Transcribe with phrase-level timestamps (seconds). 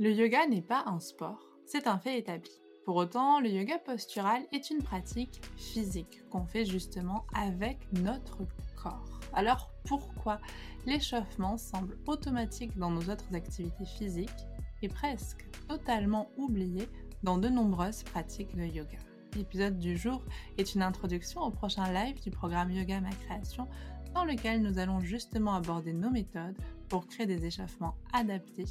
[0.00, 2.52] Le yoga n'est pas un sport, c'est un fait établi.
[2.84, 8.38] Pour autant, le yoga postural est une pratique physique qu'on fait justement avec notre
[8.80, 9.18] corps.
[9.32, 10.38] Alors pourquoi
[10.86, 14.46] l'échauffement semble automatique dans nos autres activités physiques
[14.82, 16.88] et presque totalement oublié
[17.24, 18.98] dans de nombreuses pratiques de yoga?
[19.34, 20.22] L'épisode du jour
[20.58, 23.66] est une introduction au prochain live du programme Yoga Ma Création
[24.14, 26.56] dans lequel nous allons justement aborder nos méthodes
[26.88, 28.66] pour créer des échauffements adaptés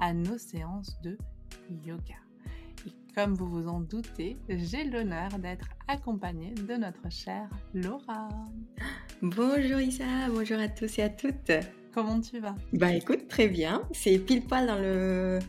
[0.00, 1.16] à nos séances de
[1.84, 2.16] yoga.
[2.86, 8.28] Et comme vous vous en doutez, j'ai l'honneur d'être accompagnée de notre chère Laura.
[9.20, 11.52] Bonjour Isa, bonjour à tous et à toutes.
[11.92, 12.54] Comment tu vas?
[12.72, 13.82] Bah écoute, très bien.
[13.92, 15.40] C'est pile poil dans le,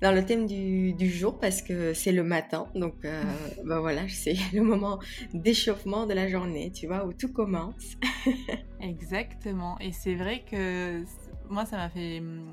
[0.00, 2.68] dans le thème du, du jour parce que c'est le matin.
[2.74, 3.22] Donc euh,
[3.64, 5.00] bah voilà, c'est le moment
[5.34, 7.96] d'échauffement de la journée, tu vois, où tout commence.
[8.80, 9.76] Exactement.
[9.80, 11.02] Et c'est vrai que
[11.50, 12.46] moi, ça m'a fait, hum,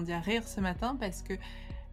[0.00, 1.34] dire, rire ce matin parce que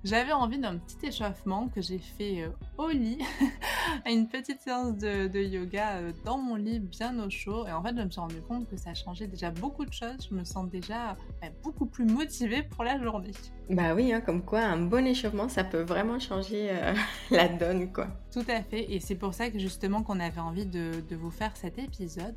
[0.03, 3.19] j'avais envie d'un petit échauffement que j'ai fait euh, au lit,
[4.05, 7.67] à une petite séance de, yoga euh, dans mon lit bien au chaud.
[7.67, 10.29] Et en fait, je me suis rendu compte que ça changeait déjà beaucoup de choses.
[10.29, 13.31] Je me sens déjà bah, beaucoup plus motivée pour la journée.
[13.69, 16.93] Bah oui, hein, comme quoi un bon échauffement, ça peut vraiment changer euh,
[17.31, 18.07] la donne, quoi.
[18.31, 18.91] Tout à fait.
[18.93, 22.35] Et c'est pour ça que justement qu'on avait envie de, de vous faire cet épisode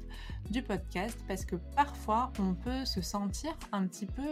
[0.50, 4.22] du podcast parce que parfois on peut se sentir un petit peu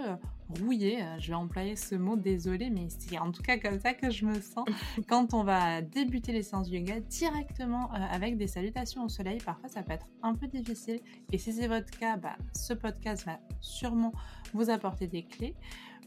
[0.58, 1.02] rouillé.
[1.18, 4.24] Je vais employer ce mot, désolé, mais c'est en tout cas comme ça que je
[4.24, 4.66] me sens
[5.08, 9.38] quand on va débuter les séances yoga directement euh, avec des salutations au soleil.
[9.44, 11.00] Parfois, ça peut être un peu difficile.
[11.32, 14.12] Et si c'est votre cas, bah, ce podcast va sûrement
[14.54, 15.54] vous apporter des clés.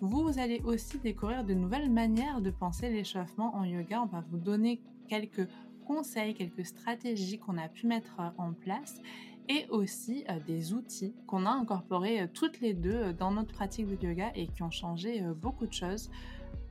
[0.01, 4.01] Vous allez aussi découvrir de nouvelles manières de penser l'échauffement en yoga.
[4.01, 5.47] On va vous donner quelques
[5.85, 9.01] conseils, quelques stratégies qu'on a pu mettre euh, en place
[9.49, 13.53] et aussi euh, des outils qu'on a incorporés euh, toutes les deux euh, dans notre
[13.53, 16.09] pratique de yoga et qui ont changé beaucoup de choses.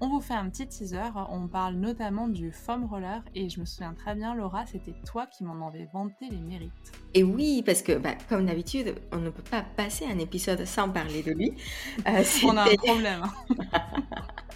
[0.00, 3.64] On vous fait un petit teaser, on parle notamment du foam roller et je me
[3.64, 6.72] souviens très bien Laura, c'était toi qui m'en avais vanté les mérites.
[7.14, 10.88] Et oui, parce que bah, comme d'habitude, on ne peut pas passer un épisode sans
[10.88, 11.52] parler de lui.
[12.44, 13.22] on a un problème.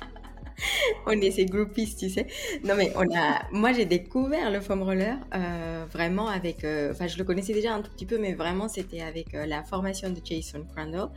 [1.07, 2.27] on est ces groupies, tu sais.
[2.65, 3.47] Non, mais on a.
[3.53, 6.65] Moi, j'ai découvert le foam roller euh, vraiment avec.
[6.65, 9.47] Euh, enfin, je le connaissais déjà un tout petit peu, mais vraiment, c'était avec euh,
[9.47, 11.11] la formation de Jason Crandall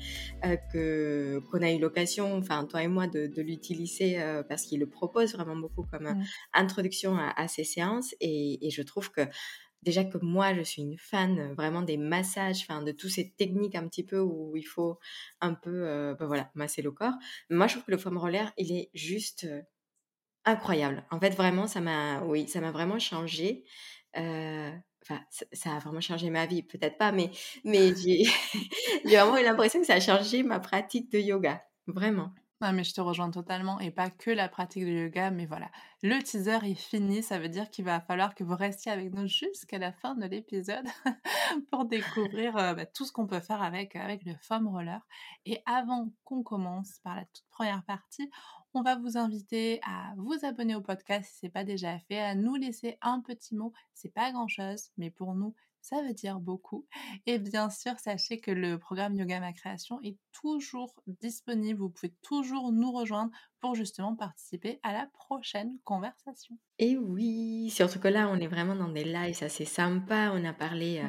[0.72, 4.88] que qu'on a eu l'occasion, enfin, toi et moi, de, de l'utiliser parce qu'il le
[4.88, 6.24] propose vraiment beaucoup comme
[6.54, 8.16] introduction à, à, ces séances.
[8.20, 9.22] Et, et je trouve que
[9.84, 13.32] déjà que moi, je suis une fan euh, vraiment des massages, enfin de toutes ces
[13.32, 15.00] techniques un petit peu où il faut
[15.42, 17.14] un peu, euh, ben voilà, masser le corps.
[17.50, 19.62] Moi, je trouve que le foam roller, il est juste euh,
[20.46, 21.06] incroyable.
[21.12, 23.66] En fait, vraiment, ça m'a, oui, ça m'a vraiment changé.
[24.16, 25.22] enfin,
[25.54, 27.32] ça, a vraiment changé ma vie, peut-être pas, mais,
[27.64, 28.24] mais j'ai,
[29.06, 32.34] j'ai vraiment eu l'impression que ça a changé ma pratique de yoga, vraiment.
[32.62, 35.72] Non, mais je te rejoins totalement et pas que la pratique de yoga, mais voilà.
[36.04, 39.28] Le teaser est fini, ça veut dire qu'il va falloir que vous restiez avec nous
[39.28, 40.86] jusqu'à la fin de l'épisode
[41.72, 45.00] pour découvrir euh, bah, tout ce qu'on peut faire avec, avec le foam roller.
[45.46, 48.30] Et avant qu'on commence par la toute première partie,
[48.74, 52.20] on va vous inviter à vous abonner au podcast si ce n'est pas déjà fait,
[52.20, 53.72] à nous laisser un petit mot.
[53.94, 56.86] C'est pas grand chose, mais pour nous, ça veut dire beaucoup.
[57.26, 61.80] Et bien sûr, sachez que le programme Yoga Ma Création est toujours disponible.
[61.80, 66.58] Vous pouvez toujours nous rejoindre pour justement participer à la prochaine conversation.
[66.78, 70.32] Et oui, surtout que là, on est vraiment dans des lives assez sympas.
[70.34, 71.04] On a parlé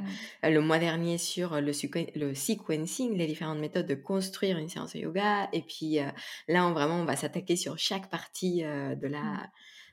[0.44, 1.72] euh, le mois dernier sur le,
[2.16, 5.48] le, sequencing, les différentes méthodes de construire une séance de yoga.
[5.52, 6.10] Et puis euh,
[6.48, 9.20] là, on, vraiment, on va s'attaquer sur chaque partie euh, de la...
[9.20, 9.48] Mmh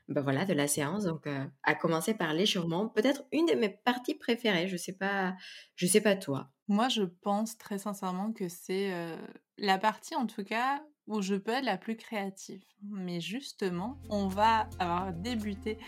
[0.08, 1.04] ben voilà, de la séance.
[1.04, 4.68] Donc, euh, à commencer par l'échauffement, peut-être une de mes parties préférées.
[4.68, 5.36] Je sais pas,
[5.76, 6.50] je sais pas toi.
[6.66, 9.16] Moi, je pense très sincèrement que c'est euh,
[9.58, 12.62] la partie, en tout cas, où je peux être la plus créative.
[12.82, 15.78] Mais justement, on va avoir débuté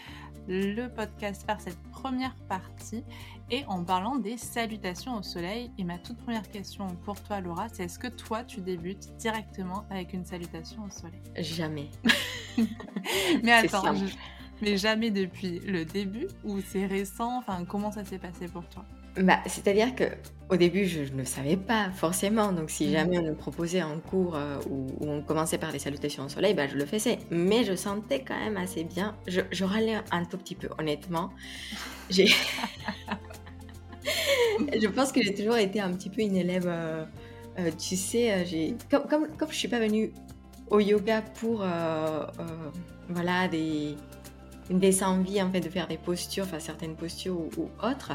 [0.49, 3.05] le podcast par cette première partie
[3.51, 5.71] et en parlant des salutations au soleil.
[5.79, 9.85] Et ma toute première question pour toi, Laura, c'est est-ce que toi, tu débutes directement
[9.91, 11.21] avec une salutation au soleil?
[11.37, 11.91] Jamais.
[13.43, 13.95] mais attends,
[14.63, 17.39] mais jamais depuis le début ou c'est récent?
[17.39, 18.85] Enfin, comment ça s'est passé pour toi?
[19.21, 20.05] Bah, c'est-à-dire que
[20.51, 22.53] au début, je ne savais pas forcément.
[22.53, 22.93] Donc, si mmh.
[22.93, 26.55] jamais on me proposait un cours euh, où, on commençait par des salutations au soleil,
[26.55, 27.19] bah, je le faisais.
[27.31, 29.17] Mais je sentais quand même assez bien.
[29.29, 31.31] Je, je râlais un tout petit peu, honnêtement.
[32.11, 32.27] J'ai...
[34.59, 36.67] je pense que j'ai toujours été un petit peu une élève.
[36.67, 37.05] Euh,
[37.61, 40.13] euh, tu sais, j'ai comme, comme, comme je suis pas venue
[40.69, 41.65] au yoga pour
[43.09, 43.97] voilà des
[44.79, 48.13] des envies en fait de faire des postures, enfin certaines postures ou, autres.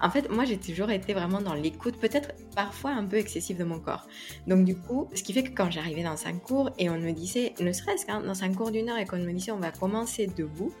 [0.00, 3.64] En fait, moi j'ai toujours été vraiment dans l'écoute, peut-être parfois un peu excessive de
[3.64, 4.06] mon corps.
[4.46, 7.12] Donc du coup, ce qui fait que quand j'arrivais dans un cours et on me
[7.12, 9.70] disait, ne serait-ce qu'un dans un cours d'une heure et qu'on me disait on va
[9.70, 10.72] commencer debout,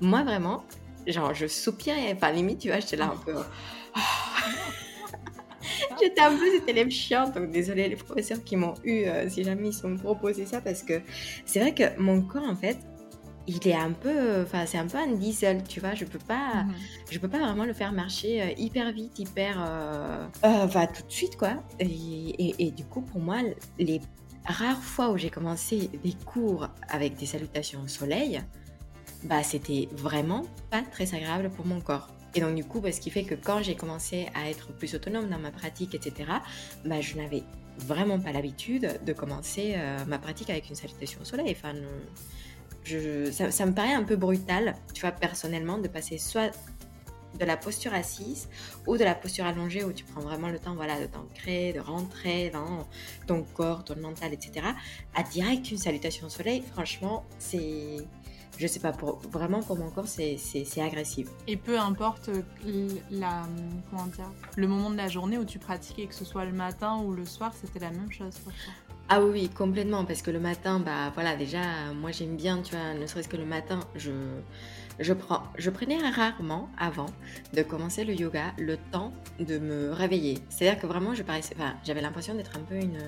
[0.00, 0.64] moi vraiment,
[1.06, 3.34] genre je soupirais, enfin limite tu vois, j'étais là un peu.
[6.00, 9.44] J'étais un peu cette élève chiante, donc désolé les professeurs qui m'ont eu, euh, si
[9.44, 11.00] jamais ils sont proposé ça, parce que
[11.44, 12.78] c'est vrai que mon corps, en fait,
[13.50, 15.94] il est un peu, enfin c'est un peu un diesel, tu vois.
[15.94, 16.74] Je peux pas, mhm.
[17.10, 21.12] je peux pas vraiment le faire marcher euh, hyper vite, hyper, euh, euh tout de
[21.12, 21.54] suite quoi.
[21.78, 23.38] Et, du coup pour moi,
[23.78, 24.00] les
[24.46, 28.40] rares fois où j'ai commencé des cours avec des salutations au soleil,
[29.24, 32.08] bah c'était vraiment pas très agréable pour mon corps.
[32.34, 34.94] Et donc du coup, bah, ce qui fait que quand j'ai commencé à être plus
[34.94, 36.30] autonome dans ma pratique, etc.,
[36.84, 37.42] bah, je n'avais
[37.78, 41.50] vraiment pas l'habitude de commencer euh, ma pratique avec une salutation au soleil.
[41.50, 41.74] Enfin,
[42.84, 46.50] ça, me paraît un peu brutal, tu vois, personnellement, de passer soit
[47.38, 48.48] de la posture assise
[48.86, 51.80] ou de la posture allongée où tu prends vraiment le temps voilà, de t'ancrer, de
[51.80, 52.88] rentrer dans
[53.26, 54.66] ton corps, ton mental, etc.
[55.14, 57.98] À direct une salutation au soleil, franchement, c'est
[58.60, 58.92] je sais pas,
[59.30, 61.28] vraiment pour mon corps, c'est agressif.
[61.46, 62.42] Et peu importe euh,
[64.56, 67.24] le moment de la journée où tu pratiquais, que ce soit le matin ou le
[67.24, 68.89] soir, c'était la même chose pour toi?
[69.10, 72.94] Ah oui, complètement, parce que le matin, bah voilà, déjà, moi j'aime bien, tu vois,
[72.94, 74.12] ne serait-ce que le matin, je,
[75.00, 77.06] je, prends, je prenais rarement avant
[77.54, 80.38] de commencer le yoga le temps de me réveiller.
[80.50, 82.98] C'est-à-dire que vraiment, je paraissais, enfin, j'avais l'impression d'être un peu une,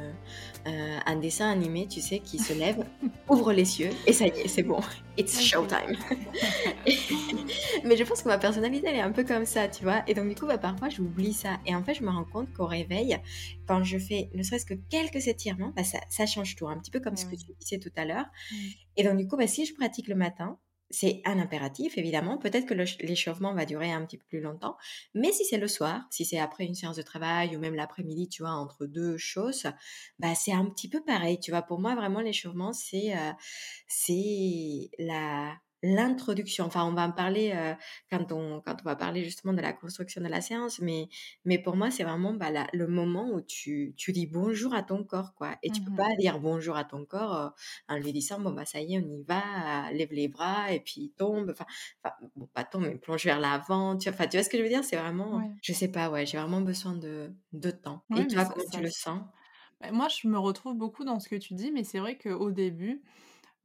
[0.66, 2.84] euh, un dessin animé, tu sais, qui se lève,
[3.28, 4.80] ouvre les cieux et ça y est, c'est bon,
[5.18, 5.96] it's showtime.
[7.84, 10.02] Mais je pense que ma personnalité, elle est un peu comme ça, tu vois.
[10.06, 11.58] Et donc, du coup, bah, parfois, j'oublie ça.
[11.66, 13.18] Et en fait, je me rends compte qu'au réveil,
[13.66, 16.90] quand je fais ne serait-ce que quelques étirements, bah, ça, ça, change tout, un petit
[16.90, 18.26] peu comme ce que tu disais tout à l'heure.
[18.96, 20.58] Et donc, du coup, bah, si je pratique le matin,
[20.92, 22.38] c'est un impératif, évidemment.
[22.38, 24.76] Peut-être que l'échauffement va durer un petit peu plus longtemps.
[25.14, 28.28] Mais si c'est le soir, si c'est après une séance de travail ou même l'après-midi,
[28.28, 29.66] tu vois, entre deux choses,
[30.18, 31.40] bah, c'est un petit peu pareil.
[31.40, 33.32] Tu vois, pour moi, vraiment, l'échauffement, c'est euh,
[33.88, 36.64] c'est la l'introduction.
[36.66, 37.74] Enfin, on va en parler euh,
[38.10, 41.08] quand, on, quand on va parler justement de la construction de la séance, mais,
[41.44, 45.04] mais pour moi, c'est vraiment bah, le moment où tu, tu dis bonjour à ton
[45.04, 45.56] corps, quoi.
[45.62, 47.48] Et tu tu peux mmh pas dire bonjour à ton corps euh,
[47.88, 50.80] en lui disant, bon, bah ça y est, on y va, lève les bras, et
[50.80, 51.50] puis tombe.
[51.50, 51.64] Enfin,
[52.36, 53.96] bon, pas tombe, mais plonge vers l'avant.
[53.96, 54.84] Tu, enfin, tu vois ce que je veux dire?
[54.84, 58.04] C'est vraiment, je sais pas, ouais, j'ai vraiment besoin de, de temps.
[58.14, 59.22] et toi, comment tu le sens?
[59.80, 62.50] Bah, Moi, je me retrouve beaucoup dans ce que tu dis, mais c'est vrai qu'au
[62.50, 63.02] début,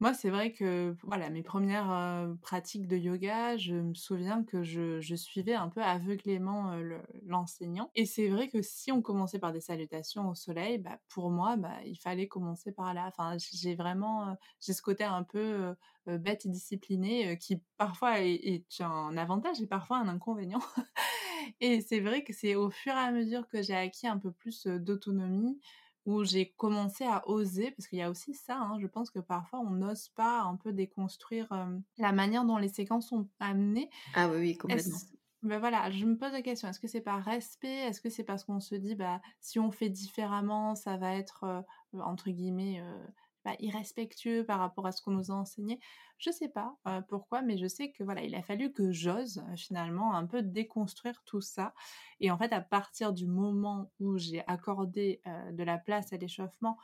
[0.00, 5.14] moi, c'est vrai que voilà, mes premières pratiques de yoga, je me souviens que je,
[5.16, 6.78] suivais un peu aveuglément
[7.26, 7.90] l'enseignant.
[7.96, 11.56] Et c'est vrai que si on commençait par des salutations au soleil, bah, pour moi,
[11.56, 13.06] bah, il fallait commencer par là.
[13.08, 15.74] Enfin, j'ai vraiment, j'ai ce côté un peu
[16.06, 20.60] bête et discipliné qui parfois est, est, un avantage et parfois un inconvénient.
[21.60, 24.30] et c'est vrai que c'est au fur et à mesure que j'ai acquis un peu
[24.30, 25.58] plus d'autonomie
[26.08, 29.18] où j'ai commencé à oser, parce qu'il y a aussi ça, hein, je pense que
[29.18, 31.46] parfois on n'ose pas un peu déconstruire
[31.98, 33.90] la manière dont les séquences sont amenées.
[34.14, 34.96] Ah oui, oui complètement.
[35.42, 37.68] Ben voilà, je me pose la question, est-ce que c'est par respect?
[37.68, 41.64] Est-ce que c'est parce qu'on se dit, bah, si on fait différemment, ça va être,
[41.92, 42.82] entre guillemets,
[43.60, 45.80] irrespectueux par rapport à ce qu'on nous a enseigné.
[46.18, 49.38] Je sais pas euh, pourquoi, mais je sais que voilà, il a fallu que j'ose
[49.38, 51.74] euh, finalement un peu déconstruire tout ça.
[52.20, 56.16] Et en fait, à partir du moment où j'ai accordé euh, de la place à
[56.16, 56.76] l'échauffement,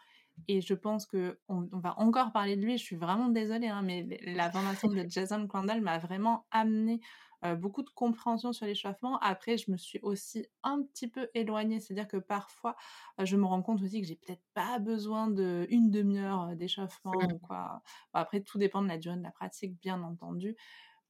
[0.49, 2.77] et je pense que on, va encore parler de lui.
[2.77, 7.01] Je suis vraiment désolée, hein, mais la formation de Jason Crandall m'a vraiment amené
[7.45, 9.19] euh, beaucoup de compréhension sur l'échauffement.
[9.19, 12.75] Après, je me suis aussi un petit peu éloignée, c'est-à-dire que parfois,
[13.21, 17.13] euh, je me rends compte aussi que j'ai peut-être pas besoin d'une demi-heure euh, d'échauffement
[17.13, 17.83] ou quoi.
[18.15, 20.57] après, tout dépend de la durée de la pratique, bien entendu.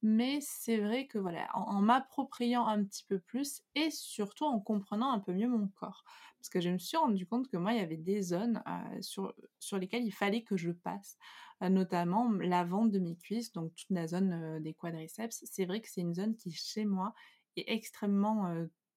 [0.01, 5.11] Mais c'est vrai que voilà, en, m'appropriant un petit peu plus et surtout en comprenant
[5.11, 6.03] un peu mieux mon corps.
[6.37, 8.61] Parce que je me suis rendu compte que moi, il y avait des zones
[9.01, 9.33] sur
[9.79, 11.17] lesquelles il fallait que je passe.
[11.63, 15.43] Euh, notamment l'avant de mes cuisses, donc toute la zone des quadriceps.
[15.45, 17.13] C'est vrai que c'est une zone qui, chez moi,
[17.55, 18.53] est extrêmement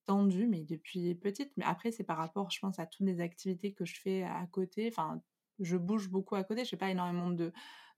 [0.07, 1.53] tendue, mais depuis petite.
[1.57, 4.47] Mais après, c'est par rapport, je pense, à toutes les activités que je fais à
[4.51, 4.89] côté.
[4.89, 5.23] Enfin,
[5.61, 6.65] je bouge beaucoup à côté.
[6.65, 7.53] Je fais pas énormément de,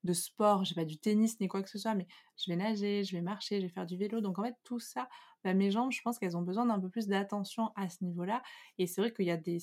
[0.05, 3.05] de sport, j'ai pas du tennis ni quoi que ce soit, mais je vais nager,
[3.05, 4.21] je vais marcher, je vais faire du vélo.
[4.21, 5.09] Donc en fait, tout ça,
[5.45, 8.43] bah, mes jambes, je pense qu'elles ont besoin d'un peu plus d'attention à ce niveau-là.
[8.79, 9.59] Et c'est vrai qu'il y a des,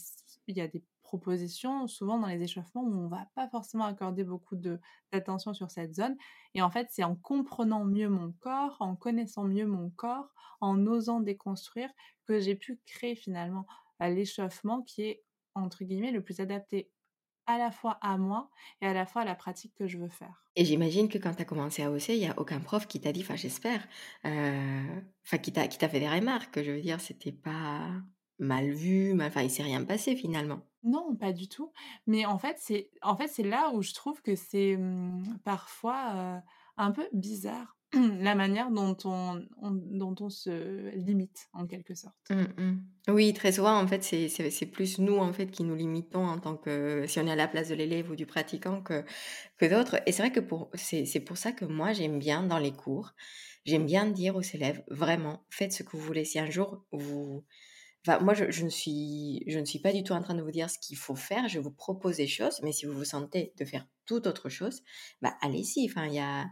[0.47, 4.23] il y a des propositions, souvent dans les échauffements, où on va pas forcément accorder
[4.23, 6.15] beaucoup d'attention sur cette zone.
[6.53, 10.85] Et en fait, c'est en comprenant mieux mon corps, en connaissant mieux mon corps, en
[10.85, 11.89] osant déconstruire,
[12.25, 13.65] que j'ai pu créer finalement
[13.99, 15.23] l'échauffement qui est,
[15.55, 16.91] entre guillemets, le plus adapté
[17.47, 18.49] à la fois à moi
[18.81, 20.45] et à la fois à la pratique que je veux faire.
[20.55, 22.99] Et j'imagine que quand tu as commencé à hausser, il n'y a aucun prof qui
[22.99, 23.87] t'a dit, enfin j'espère,
[24.23, 27.91] enfin qui t'a fait des remarques, je veux dire, c'était pas
[28.39, 30.61] mal vu, mal enfin il s'est rien passé finalement.
[30.83, 31.71] Non, pas du tout.
[32.05, 36.41] Mais en fait, c'est en fait, là où je trouve que c'est, mmh, parfois,
[36.77, 37.76] un peu bizarre
[38.21, 42.15] la manière dont on, dont on se limite en quelque sorte.
[42.29, 42.83] Mmh, mmh.
[43.09, 46.57] Oui, très souvent en fait c'est plus nous en fait qui nous limitons en tant
[46.57, 49.03] que si on est à la place de l'élève ou du pratiquant que
[49.57, 50.01] que d'autres.
[50.05, 50.41] Et c'est vrai que
[50.75, 53.13] c'est pour ça que moi j'aime bien dans les cours,
[53.65, 56.25] j'aime bien dire aux élèves vraiment faites ce que vous voulez.
[56.25, 57.43] Si un jour vous
[58.21, 60.51] moi, je, je, ne suis, je ne suis pas du tout en train de vous
[60.51, 61.47] dire ce qu'il faut faire.
[61.47, 64.81] Je vous propose des choses, mais si vous vous sentez de faire toute autre chose,
[65.21, 65.89] bah allez-y.
[65.89, 66.45] Enfin, il y a,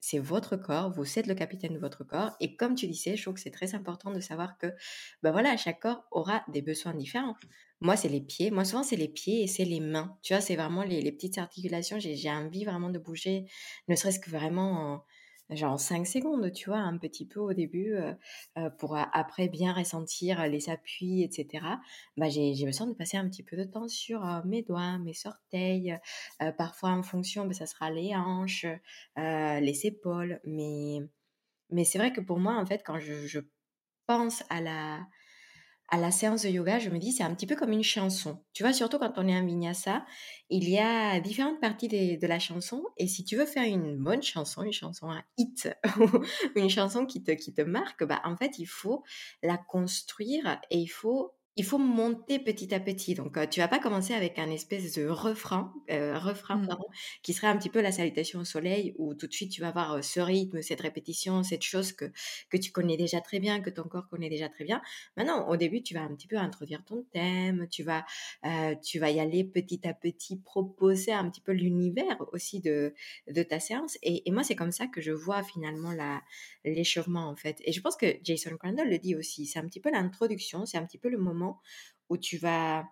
[0.00, 2.32] c'est votre corps, vous êtes le capitaine de votre corps.
[2.40, 4.68] Et comme tu disais, je trouve que c'est très important de savoir que,
[5.22, 7.34] ben voilà, chaque corps aura des besoins différents.
[7.80, 8.50] Moi, c'est les pieds.
[8.50, 10.18] Moi, souvent, c'est les pieds et c'est les mains.
[10.22, 11.98] Tu vois, c'est vraiment les, les petites articulations.
[11.98, 13.46] J'ai envie vraiment de bouger,
[13.88, 15.04] ne serait-ce que vraiment
[15.50, 17.94] genre 5 secondes, tu vois, un petit peu au début,
[18.78, 21.64] pour après bien ressentir les appuis, etc.
[22.16, 25.96] Bah, j'ai, besoin de passer un petit peu de temps sur mes doigts, mes orteils,
[26.58, 28.66] parfois en fonction, bah, ça sera les hanches,
[29.16, 30.98] les épaules, mais,
[31.70, 33.40] mais c'est vrai que pour moi, en fait, quand je, je
[34.06, 35.06] pense à la,
[35.88, 38.42] à la séance de yoga, je me dis c'est un petit peu comme une chanson.
[38.52, 40.04] Tu vois, surtout quand on est en vinyasa,
[40.50, 42.84] il y a différentes parties de, la chanson.
[42.96, 45.68] Et si tu veux faire une bonne chanson, une chanson un hit,
[46.56, 49.04] une chanson qui te, qui te marque, bah, en fait, il faut
[49.42, 53.14] la construire et il faut il faut monter petit à petit.
[53.14, 56.66] Donc, tu vas pas commencer avec un espèce de refrain, refrain mmh.
[56.66, 56.86] pardon,
[57.22, 59.68] qui serait un petit peu la salutation au soleil, où tout de suite tu vas
[59.68, 62.06] avoir ce rythme, cette répétition, cette chose que,
[62.50, 64.82] que tu connais déjà très bien, que ton corps connaît déjà très bien.
[65.16, 68.04] Maintenant, au début, tu vas un petit peu introduire ton thème, tu vas,
[68.82, 72.92] tu vas y aller petit à petit, proposer un petit peu l'univers aussi de,
[73.28, 73.96] de ta séance.
[74.02, 75.92] Et, et moi, c'est comme ça que je vois finalement
[76.64, 77.62] l'échauffement, en fait.
[77.64, 80.78] Et je pense que Jason Crandall le dit aussi, c'est un petit peu l'introduction, c'est
[80.78, 81.45] un petit peu le moment
[82.08, 82.84] où tu vas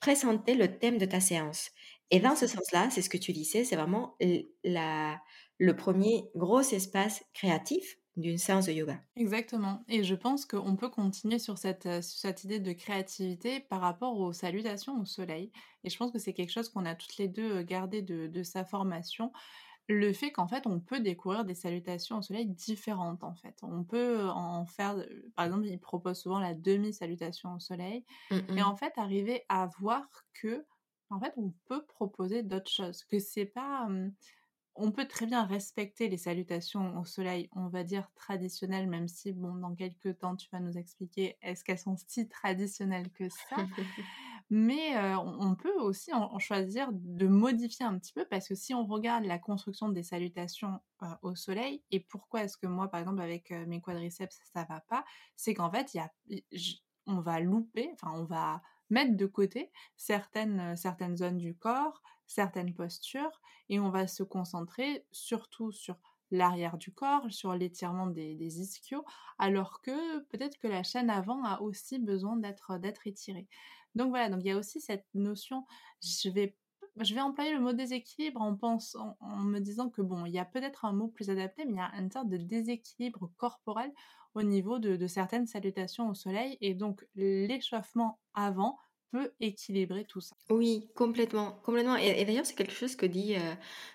[0.00, 1.70] présenter le thème de ta séance.
[2.10, 4.16] Et dans ce sens-là, c'est ce que tu disais, c'est vraiment
[4.64, 5.20] la,
[5.58, 9.00] le premier gros espace créatif d'une séance de yoga.
[9.16, 9.84] Exactement.
[9.88, 14.18] Et je pense qu'on peut continuer sur cette, euh, cette idée de créativité par rapport
[14.18, 15.52] aux salutations au soleil.
[15.84, 18.26] Et je pense que c'est quelque chose qu'on a toutes les deux euh, gardé de,
[18.26, 19.30] de sa formation
[19.88, 23.58] le fait qu'en fait on peut découvrir des salutations au soleil différentes en fait.
[23.62, 24.96] On peut en faire,
[25.36, 29.66] par exemple, il propose souvent la demi-salutation au soleil mmh et en fait arriver à
[29.78, 30.66] voir que
[31.10, 33.88] en fait on peut proposer d'autres choses, que c'est pas
[34.74, 39.32] on peut très bien respecter les salutations au soleil, on va dire traditionnelles, même si,
[39.32, 43.68] bon, dans quelques temps, tu vas nous expliquer est-ce qu'elles sont si traditionnelles que ça?
[44.50, 48.86] mais on peut aussi en, choisir de modifier un petit peu parce que si on
[48.86, 50.80] regarde la construction des salutations
[51.22, 55.04] au soleil et pourquoi est-ce que moi par exemple avec mes quadriceps ça va pas
[55.36, 56.00] c'est qu'en fait y
[57.06, 62.74] on va louper enfin on va mettre de côté certaines certaines zones du corps certaines
[62.74, 65.96] postures et on va se concentrer surtout sur
[66.30, 69.04] l'arrière du corps, sur l'étirement des, des, ischios,
[69.38, 73.48] alors que peut-être que la chaîne avant a aussi besoin d'être étirée.
[73.94, 75.66] Donc voilà, donc il y a aussi cette notion,
[76.02, 76.56] je vais,
[77.00, 80.38] je vais employer le mot déséquilibre en, pensant, en me disant que bon, il y
[80.38, 83.92] a peut-être un mot plus adapté, mais il y a une sorte de déséquilibre corporel
[84.34, 88.78] au niveau de, de certaines salutations au soleil, et donc l'échauffement avant
[89.10, 90.36] peut équilibrer tout ça.
[90.50, 91.96] Oui, complètement, complètement.
[91.96, 93.54] Et, d'ailleurs, c'est quelque chose que dit euh,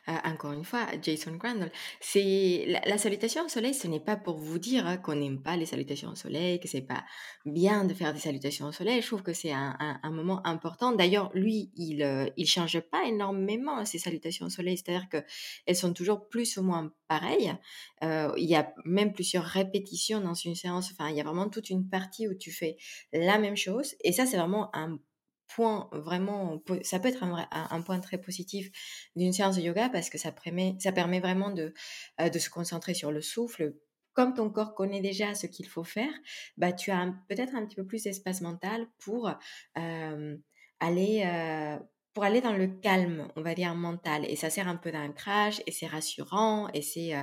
[0.10, 1.72] euh, encore une fois Jason Crandall.
[2.00, 5.56] C'est la, salutation au soleil, ce n'est pas pour vous dire hein, qu'on n'aime pas
[5.58, 7.04] les salutations au soleil, que c'est pas
[7.46, 9.02] bien de faire des salutations au soleil.
[9.02, 10.92] Je trouve que c'est un, moment important.
[10.92, 15.18] D'ailleurs, lui, il euh, il change pas énormément ses salutations au soleil, c'est-à-dire que
[15.66, 17.54] elles sont toujours plus ou moins pareilles.
[18.02, 20.92] il y a même plusieurs répétitions dans une séance.
[20.92, 22.78] Enfin, il y a vraiment toute une partie où tu fais
[23.12, 23.96] la même chose.
[24.04, 25.00] Et ça, c'est vraiment un
[25.56, 28.72] point vraiment, ça peut être un, point très positif
[29.16, 31.74] d'une séance de yoga parce que ça permet, ça permet vraiment de,
[32.22, 33.76] euh, de se concentrer sur le souffle.
[34.14, 36.14] Comme ton corps connaît déjà ce qu'il faut faire,
[36.58, 39.32] bah, tu as peut-être un petit peu plus d'espace mental pour
[39.78, 40.38] euh,
[40.80, 41.80] aller, euh,
[42.14, 44.26] pour aller dans le calme, on va dire mental.
[44.30, 47.14] Et ça sert un peu d'ancrage et c'est rassurant et c'est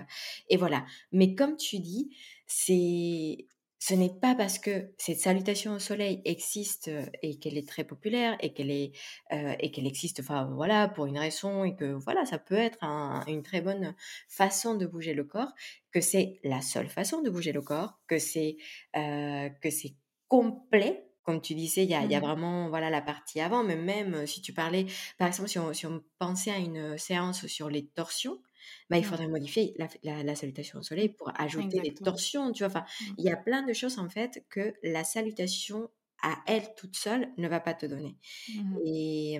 [0.48, 0.84] et voilà.
[1.12, 2.10] Mais comme tu dis,
[2.46, 3.46] c'est
[3.80, 7.82] ce n'est pas parce que cette salutation au soleil existe euh, et qu'elle est très
[7.82, 8.92] populaire et qu'elle est
[9.32, 12.78] euh, et qu'elle existe enfin voilà pour une raison et que voilà ça peut être
[13.26, 13.94] une très bonne
[14.28, 15.52] façon de bouger le corps
[15.92, 18.58] que c'est la seule façon de bouger le corps que c'est
[18.96, 19.94] euh, que c'est
[20.28, 23.62] complet comme tu disais, il y a, y a, mmh vraiment voilà, la partie avant,
[23.62, 27.46] mais même si tu parlais, par exemple, si on, si on pensait à une séance
[27.46, 28.40] sur les torsions,
[28.88, 32.68] bah, il faudrait modifier la, la, salutation au soleil pour ajouter les torsions, tu vois.
[32.68, 33.14] Enfin, mmh.
[33.18, 35.88] il y a plein de choses, en fait, que la salutation
[36.20, 38.16] à elle toute seule ne va pas te donner.
[38.48, 39.38] Mmh et,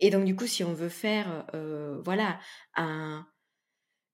[0.00, 1.46] et donc, du coup, si on veut faire,
[2.04, 2.38] voilà,
[2.74, 3.26] un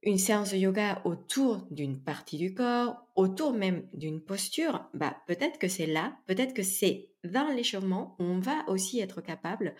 [0.02, 5.58] une séance de yoga autour d'une partie du corps, autour même d'une posture, bah peut-être
[5.58, 9.76] que c'est là, peut-être que c'est dans l'échauffement où on va aussi être capable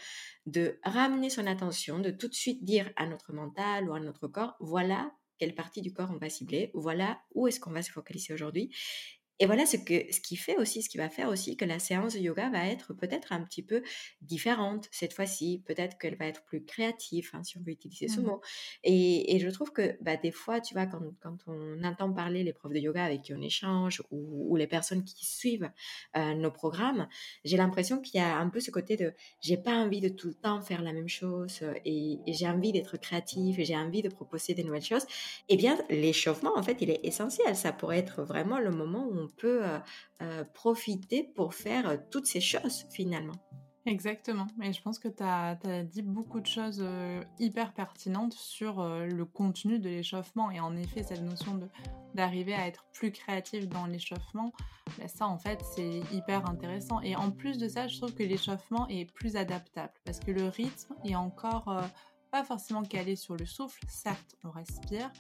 [0.47, 4.29] de ramener son attention, de tout de suite dire à notre mental ou à notre
[4.29, 7.91] corps, voilà quelle partie du corps on va cibler, voilà où est-ce qu'on va se
[7.91, 8.71] focaliser aujourd'hui.
[9.43, 11.81] Et voilà ce, que, ce qui fait aussi, ce qui va faire aussi que la
[11.81, 13.83] séance de yoga va être peut-être un petit peu
[14.21, 15.65] différente cette fois-ci.
[15.67, 18.41] Peut-être qu'elle va être plus créative, hein, si on veut utiliser ce mmh mot.
[18.85, 22.45] Et, et, je trouve que bah, des fois, tu vois, quand, quand, on entend parler
[22.45, 25.73] les profs de yoga avec qui on échange ou, les personnes qui suivent
[26.17, 27.09] euh, nos programmes,
[27.45, 30.29] j'ai l'impression qu'il y a un peu ce côté de j'ai pas envie de tout
[30.29, 34.03] le temps faire la même chose et, et j'ai envie d'être créatif et j'ai envie
[34.03, 35.05] de proposer des nouvelles choses.
[35.49, 37.57] Eh bien, l'échauffement, en fait, il est essentiel.
[37.57, 39.63] Ça pourrait être vraiment le moment où on peut
[40.55, 43.35] profiter pour faire toutes ces choses finalement.
[43.85, 44.47] Exactement.
[44.63, 46.85] Et je pense que tu as, dit beaucoup de choses
[47.41, 50.51] hyper pertinentes sur le contenu de l'échauffement.
[50.51, 51.59] Et en effet, cette notion
[52.15, 54.53] d'arriver à être plus créatif dans l'échauffement,
[54.99, 57.01] bah, ça en fait, c'est hyper intéressant.
[57.01, 60.47] Et en plus de ça, je trouve que l'échauffement est plus adaptable parce que le
[60.47, 61.83] rythme est encore
[62.33, 65.13] pas forcément calé sur le souffle, certes on respire,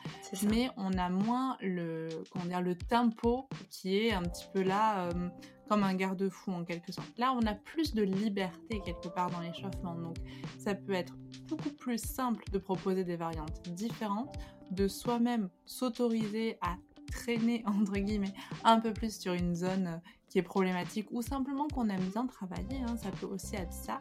[0.49, 5.04] mais on a moins le, comment dire, le tempo qui est un petit peu là
[5.04, 5.28] euh,
[5.69, 7.07] comme un garde-fou en quelque sorte.
[7.19, 10.16] Là on a plus de liberté quelque part dans l'échauffement, donc
[10.59, 11.14] ça peut être
[11.49, 14.35] beaucoup plus simple de proposer des variantes différentes,
[14.71, 16.76] de soi-même s'autoriser à
[17.11, 18.33] traîner entre guillemets
[18.64, 20.00] un peu plus sur une zone
[20.32, 23.98] qui est problématique ou simplement qu'on aime bien travailler, hein, ça peut aussi être ça.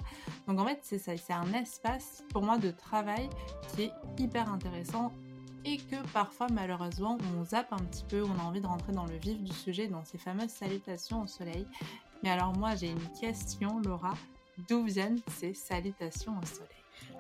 [0.48, 3.30] Donc en fait c'est ça, c'est un espace pour moi de travail
[3.68, 5.12] qui est hyper intéressant
[5.66, 9.06] et que parfois malheureusement on zappe un petit peu, on a envie de rentrer dans
[9.06, 11.68] le vif du sujet, dans ces fameuses salutations au soleil.
[12.24, 14.14] Mais alors moi j'ai une question Laura,
[14.70, 16.70] d'où viennent ces salutations au soleil?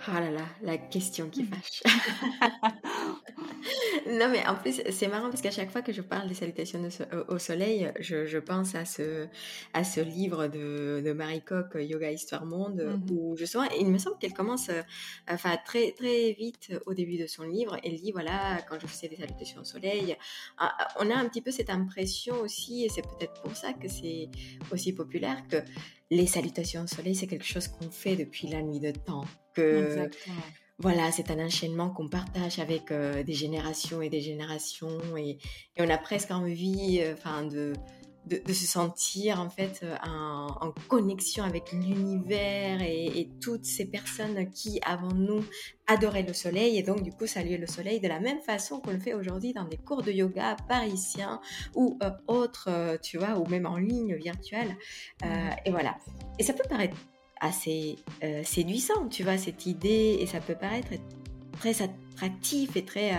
[0.07, 1.83] Oh là là, la question qui fâche.
[4.11, 6.81] non, mais en plus, c'est marrant parce qu'à chaque fois que je parle des salutations
[7.27, 9.27] au soleil, je, pense à ce,
[9.74, 13.97] à ce livre de, de Marie Coq, Yoga Histoire Monde, mmh où justement, il me
[13.97, 14.81] semble qu'elle commence euh,
[15.29, 17.77] enfin, très, très vite au début de son livre.
[17.83, 20.17] Elle dit voilà, quand je faisais des salutations au soleil,
[20.57, 23.87] ah, on a un petit peu cette impression aussi, et c'est peut-être pour ça que
[23.87, 24.29] c'est
[24.71, 25.57] aussi populaire, que
[26.09, 29.25] les salutations au soleil, c'est quelque chose qu'on fait depuis la nuit de temps.
[29.53, 30.09] Que,
[30.81, 34.98] Voilà, c'est un enchaînement qu'on partage avec euh, des générations et des générations.
[35.15, 35.37] Et,
[35.77, 37.13] on a presque envie euh,
[38.25, 44.50] de, de, se sentir en fait euh, en, connexion avec l'univers et, toutes ces personnes
[44.50, 45.46] qui avant nous
[45.85, 48.91] adoraient le soleil et donc du coup saluer le soleil de la même façon qu'on
[48.91, 51.41] le fait aujourd'hui dans des cours de yoga parisiens
[51.75, 54.75] ou autres, tu vois, ou même en ligne virtuelle.
[55.63, 55.96] et voilà.
[56.39, 56.98] Et ça peut paraître
[57.41, 57.97] assez
[58.43, 60.93] séduisant, tu vois, cette idée, et ça peut paraître
[61.61, 63.09] très attractif et très...
[63.09, 63.15] Il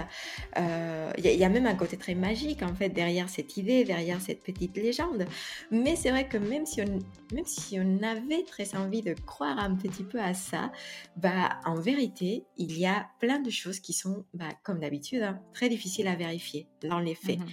[0.59, 4.21] euh, euh, y, a même un côté très magique en fait derrière cette idée, derrière
[4.21, 5.27] cette petite légende.
[5.71, 6.99] Mais c'est vrai que même si, on,
[7.35, 10.73] même si on avait très envie de croire un petit peu à ça,
[11.17, 15.41] bah en vérité, il y a plein de choses qui sont, bah, comme d'habitude, hein,
[15.55, 17.39] très difficiles à vérifier dans les faits.
[17.39, 17.45] Mmh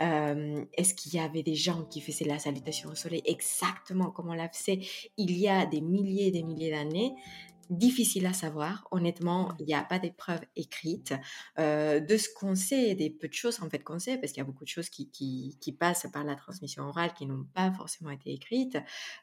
[0.00, 4.28] euh, est-ce qu'il y avait des gens qui faisaient la salutation au soleil exactement comme
[4.28, 4.80] on l'a fait
[5.16, 7.14] il y a des milliers et des milliers d'années?
[7.70, 8.86] Difficile à savoir.
[8.90, 11.14] Honnêtement, il n'y a pas d'épreuve écrite.
[11.58, 14.40] Euh, de ce qu'on sait, des peu de choses en fait qu'on sait, parce qu'il
[14.40, 17.72] y a beaucoup de choses qui, qui, passent par la transmission orale qui n'ont pas
[17.72, 18.78] forcément été écrites,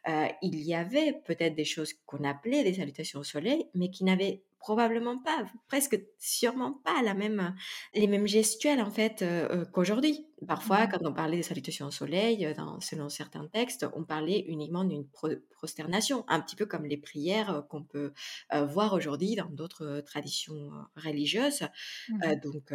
[0.07, 4.03] euh, il y avait peut-être des choses qu'on appelait des salutations au soleil, mais qui
[4.03, 7.55] n'avaient probablement pas, presque sûrement pas la même,
[7.95, 10.27] les mêmes gestuels en fait euh, euh, qu'aujourd'hui.
[10.47, 14.03] Parfois, mmh quand on parlait des salutations au soleil, euh, dans, selon certains textes, on
[14.03, 15.05] parlait uniquement d'une
[15.51, 18.13] prosternation, un petit peu comme les prières qu'on peut
[18.51, 21.63] voir aujourd'hui dans d'autres traditions religieuses.
[22.09, 22.73] Mmh donc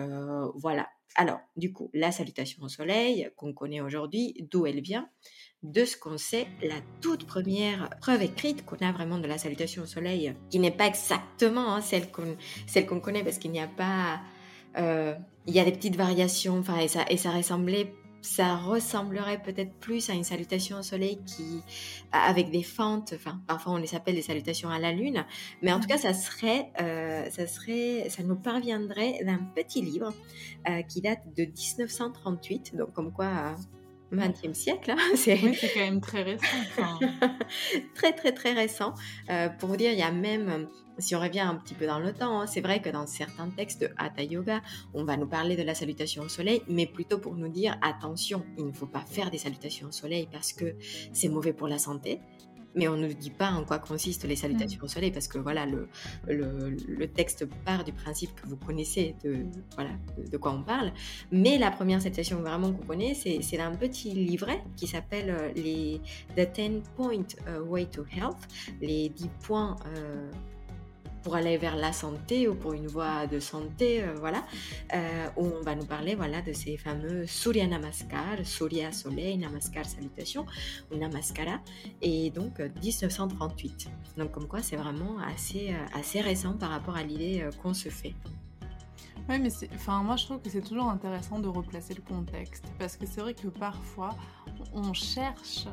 [0.55, 0.89] voilà.
[1.15, 5.09] Alors, du coup, la salutation au soleil qu'on connaît aujourd'hui, d'où elle vient
[5.63, 9.83] de ce qu'on sait, la toute première preuve écrite qu'on a vraiment de la salutation
[9.83, 14.21] au soleil, qui n'est pas exactement hein, celle qu'on connaît parce qu'il n'y a pas,
[14.77, 15.15] euh,
[15.47, 16.63] il y a des petites variations,
[17.09, 17.93] et ça ressemblait
[18.27, 21.63] ça ressemblerait peut-être plus à une salutation au soleil qui
[22.13, 25.25] avec des fentes enfin parfois on les appelle des salutations à la lune
[25.63, 30.13] mais en tout cas ça serait euh, ça serait ça nous parviendrait d'un petit livre
[30.69, 33.55] euh, qui date de 1938 donc comme quoi
[34.13, 34.93] 20e siècle.
[34.93, 35.39] Hein, c'est...
[35.43, 36.47] Oui, quand même très récent.
[37.95, 38.95] très, très, très récent.
[39.31, 41.99] Euh, pour vous dire, il y a même, si on revient un petit peu dans
[41.99, 44.61] le temps, hein, c'est vrai que dans certains textes de Hatha Yoga,
[44.95, 48.45] on va nous parler de la salutation au soleil, mais plutôt pour nous dire attention,
[48.59, 50.77] il ne faut pas faire des salutations au soleil parce que
[51.13, 52.21] c'est mauvais pour la santé
[52.77, 54.85] mais on ne dit pas en quoi consistent les salutations mm.
[54.85, 55.89] au soleil parce que voilà, le,
[56.29, 59.91] le, texte part du principe que vous connaissez de, voilà,
[60.31, 60.93] de, quoi on parle.
[61.33, 66.01] Mais la première salutation vraiment qu'on connaît, c'est un petit livret qui s'appelle euh, les
[66.37, 68.47] The 10 Point euh, Way to Health,
[68.81, 69.77] les 10 points.
[69.97, 70.31] Euh,
[71.27, 74.45] pour aller vers la santé ou pour une voie de santé, euh, voilà,
[74.95, 79.87] euh, où on va nous parler voilà, de ces fameux Surya Namaskar, Surya Soleil, Namaskar
[79.87, 80.47] Salutation
[80.93, 81.59] ou Namaskara,
[82.01, 83.89] et donc 1938.
[83.89, 87.89] Euh, donc comme quoi c'est vraiment assez, assez récent par rapport à l'idée qu'on se
[87.89, 88.15] fait.
[89.29, 92.97] Oui, mais enfin, moi je trouve que c'est toujours intéressant de replacer le contexte parce
[92.97, 94.11] que c'est vrai que parfois
[94.73, 95.67] on cherche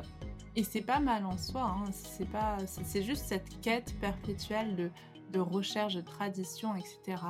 [0.56, 4.90] et c'est pas mal en soi, hein, c'est pas, c'est juste cette quête perpétuelle de
[5.32, 7.22] de recherche de tradition, etc.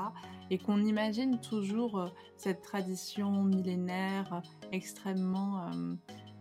[0.50, 5.94] Et qu'on imagine toujours euh, cette tradition millénaire extrêmement, euh,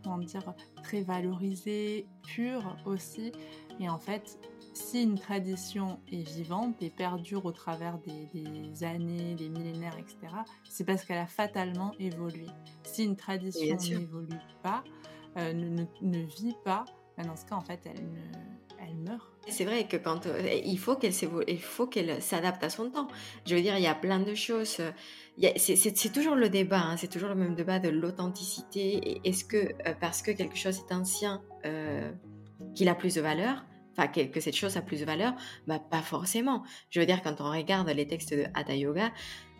[0.03, 3.31] comment dire, très valorisée, pure aussi.
[3.79, 4.37] Et en fait,
[4.73, 10.33] si une tradition est vivante et perdure au travers des, années, des millénaires, etc.,
[10.69, 12.47] c'est parce qu'elle a fatalement évolué.
[12.83, 14.83] Si une tradition n'évolue pas,
[15.37, 16.85] euh, ne, ne, vit pas,
[17.17, 18.21] ben dans ce cas, en fait, elle ne,
[18.79, 19.32] elle meurt.
[19.47, 21.13] C'est vrai que quand euh, il faut qu'elle
[21.47, 23.08] il faut qu'elle s'adapte à son temps.
[23.45, 24.82] Je veux dire, il y a plein de choses.
[25.58, 29.21] C'est toujours le débat, hein, c'est toujours le même débat de l'authenticité.
[29.25, 32.12] Est-ce que euh, parce que quelque chose est ancien, euh,
[32.75, 33.65] qu'il a plus de valeur,
[33.97, 35.34] enfin que, cette chose a plus de valeur,
[35.67, 36.63] bah pas forcément.
[36.89, 39.12] Je veux dire, quand on regarde les textes de Hatha Yoga,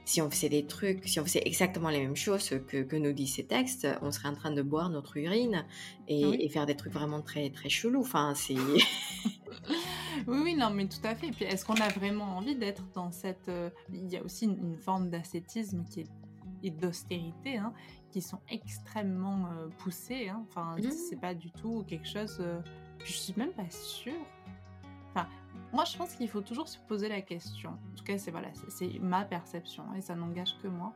[0.06, 3.14] si on faisait des trucs, si on faisait exactement les mêmes choses que, que nous
[3.14, 5.66] disent ces textes, on serait en train de boire notre urine
[6.08, 8.02] et, faire des trucs vraiment très très chelous.
[8.02, 8.56] Enfin, c'est.
[10.28, 11.28] oui, oui, non, mais tout à fait.
[11.28, 13.50] Et puis, est-ce qu'on a vraiment envie d'être dans cette.
[13.50, 16.10] Euh, il y a aussi une, forme d'ascétisme qui est
[16.66, 17.74] et d'austérité, hein,
[18.10, 20.30] qui sont extrêmement euh, poussées.
[20.30, 20.46] Hein.
[20.48, 20.92] Enfin, mmh.
[20.92, 22.38] c'est pas du tout quelque chose.
[22.40, 22.62] Euh,
[23.04, 24.14] je suis même pas sûre.
[25.74, 27.72] Moi, je pense qu'il faut toujours se poser la question.
[27.72, 30.94] En tout cas, c'est voilà, c'est ma perception et ça n'engage que moi.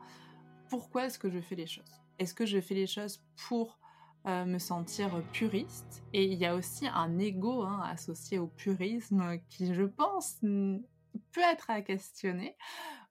[0.69, 1.99] Pourquoi est-ce que je fais les choses?
[2.19, 3.79] Est-ce que je fais les choses pour
[4.27, 6.03] euh, me sentir puriste?
[6.13, 11.41] Et il y a aussi un ego hein, associé au purisme qui, je pense, peut
[11.41, 12.55] être à questionner.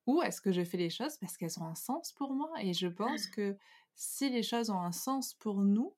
[0.07, 2.53] Ou est-ce que je fais les choses parce qu'elles ont un sens pour moi?
[2.61, 3.57] Et je pense que
[3.97, 5.95] si les choses ont un sens pour nous,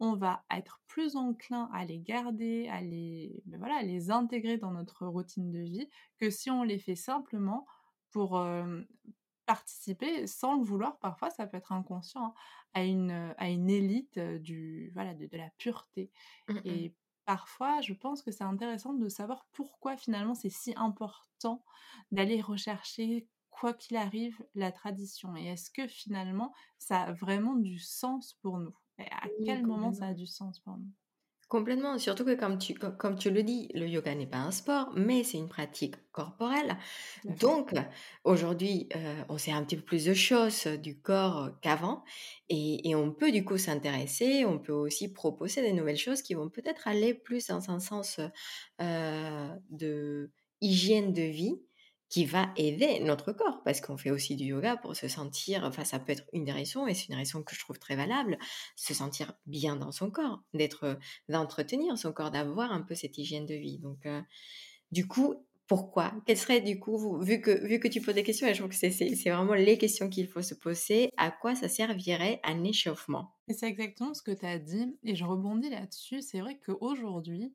[0.00, 4.72] on va être plus enclin à les garder, à les, ben voilà, les intégrer dans
[4.72, 7.66] notre routine de vie que si on les fait simplement
[8.10, 8.38] pour
[9.46, 10.98] participer sans le vouloir.
[10.98, 12.34] Parfois, ça peut être inconscient hein,
[12.74, 16.10] à une à une élite du voilà de, la pureté.
[16.48, 21.64] Mmh Et parfois, je pense que c'est intéressant de savoir pourquoi finalement c'est si important
[22.12, 27.78] d'aller rechercher quoi qu'il arrive la tradition et est-ce que finalement ça a vraiment du
[27.78, 28.76] sens pour nous?
[28.98, 30.90] À quel moment ça a du sens pour nous?
[31.48, 34.90] Complètement, surtout que comme tu, comme tu le dis, le yoga n'est pas un sport,
[34.96, 36.78] mais c'est une pratique corporelle.
[37.38, 37.74] Donc,
[38.24, 42.02] aujourd'hui, euh, on sait un petit peu plus de choses du corps qu'avant,
[42.48, 46.34] et, et, on peut du coup s'intéresser, on peut aussi proposer des nouvelles choses qui
[46.34, 48.20] vont peut-être aller plus dans un sens
[48.80, 51.60] euh, de hygiène de vie,
[52.14, 55.82] qui va aider notre corps, parce qu'on fait aussi du yoga pour se sentir, enfin
[55.84, 58.38] ça peut être une des raisons, et c'est une raison que je trouve très valable,
[58.76, 60.96] se sentir bien dans son corps, d'être,
[61.28, 63.78] d'entretenir son corps, d'avoir un peu cette hygiène de vie.
[63.78, 64.22] Donc, euh,
[64.92, 65.34] du coup,
[65.66, 66.14] pourquoi?
[66.24, 68.70] Quel serait du coup, vu que, vu que tu poses des questions, et je trouve
[68.70, 72.62] que c'est, c'est vraiment les questions qu'il faut se poser, à quoi ça servirait un
[72.62, 73.34] échauffement?
[73.48, 76.22] Et c'est exactement ce que tu as dit, et je rebondis là-dessus.
[76.22, 77.52] C'est vrai qu'aujourd'hui,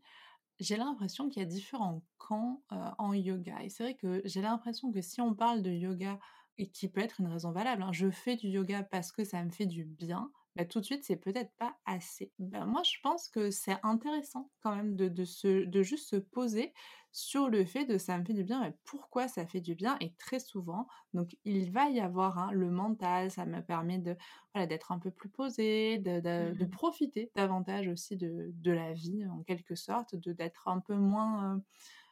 [0.59, 2.63] j'ai l'impression qu'il y a différents camps
[2.97, 3.63] en yoga.
[3.63, 6.19] Et c'est vrai que j'ai l'impression que si on parle de yoga,
[6.59, 9.41] et qui peut être une raison valable, hein, je fais du yoga parce que ça
[9.43, 12.33] me fait du bien, bah, tout de suite, c'est peut-être pas assez.
[12.37, 16.17] Bah, moi, je pense que c'est intéressant quand même de, de, se, de juste se
[16.17, 16.73] poser
[17.13, 19.95] sur le fait de ça me fait du bien, mais pourquoi ça fait du bien?
[20.01, 24.17] Et très souvent, donc il va y avoir hein, le mental, ça me permet de
[24.53, 28.91] voilà, d'être un peu plus posé, de, de, mmh profiter davantage aussi de, de, la
[28.93, 31.59] vie en quelque sorte, de d'être un peu moins euh,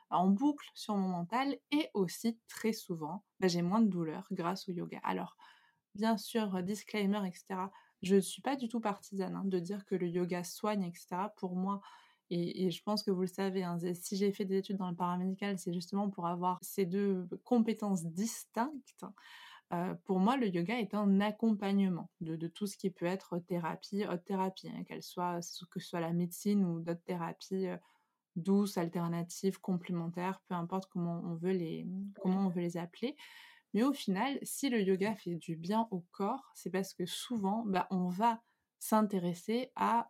[0.09, 4.69] en boucle sur mon mental, et aussi très souvent, bah, j'ai moins de douleur grâce
[4.69, 4.99] au yoga.
[5.03, 5.35] Alors,
[5.95, 7.71] bien sûr, disclaimer, etc.
[8.03, 11.29] Je ne suis pas du tout partisane hein, de dire que le yoga soigne, etc.
[11.37, 11.81] Pour moi,
[12.29, 14.95] et, je pense que vous le savez, hein, si j'ai fait des études dans le
[14.95, 19.05] paramédical, c'est justement pour avoir ces deux compétences distinctes.
[20.03, 24.25] pour moi, le yoga est un accompagnement de, tout ce qui peut être thérapie, haute
[24.25, 25.39] thérapie, hein, qu'elle soit,
[25.71, 27.67] que ce soit la médecine ou d'autres thérapies
[28.35, 33.15] douces, alternatives, complémentaires, peu importe comment on veut les appeler.
[33.77, 37.63] Mais au final, si le yoga fait du bien au corps, c'est parce que souvent,
[37.67, 38.41] bah, on va
[38.79, 40.09] s'intéresser à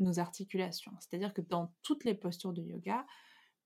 [0.00, 0.90] nos articulations.
[0.98, 3.06] C'est-à-dire que dans toutes les postures de yoga,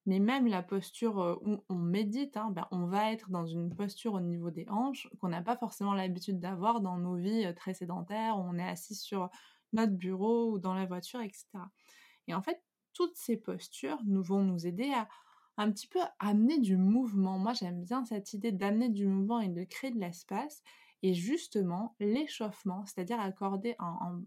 [0.04, 4.12] mais même la posture où on médite, hein, bah, on va être dans une posture
[4.12, 8.36] au niveau des hanches qu'on n'a pas forcément l'habitude d'avoir dans nos vies très sédentaires,
[8.36, 9.30] où on est assis sur
[9.72, 11.46] notre bureau ou dans la voiture, etc.
[12.28, 15.08] Et en fait, toutes ces postures nous vont nous aider à
[15.56, 17.38] un petit peu amener du mouvement.
[17.38, 20.62] Moi, j'aime bien cette idée d'amener du mouvement et de créer de l'espace.
[21.04, 24.22] Et justement, l'échauffement, c'est-à-dire accorder un,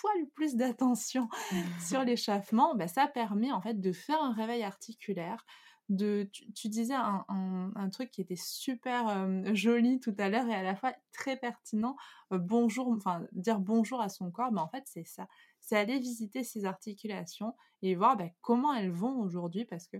[0.00, 1.28] poil plus d'attention
[1.80, 5.44] sur l'échauffement, bah, ça permet en fait de faire un réveil articulaire.
[5.88, 10.76] De, tu, disais un, truc qui était super joli tout à l'heure et à la
[10.76, 11.96] fois très pertinent.
[12.30, 15.26] bonjour, enfin dire bonjour à son corps, mais en fait c'est ça.
[15.58, 19.96] C'est aller visiter ses articulations et voir bah, comment elles vont aujourd'hui parce que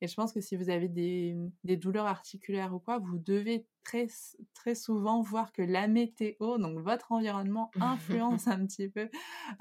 [0.00, 1.36] et je pense que si vous avez des,
[1.76, 4.06] douleurs articulaires ou quoi, vous devez très,
[4.54, 9.10] très souvent voir que la météo, donc votre environnement, influence un petit peu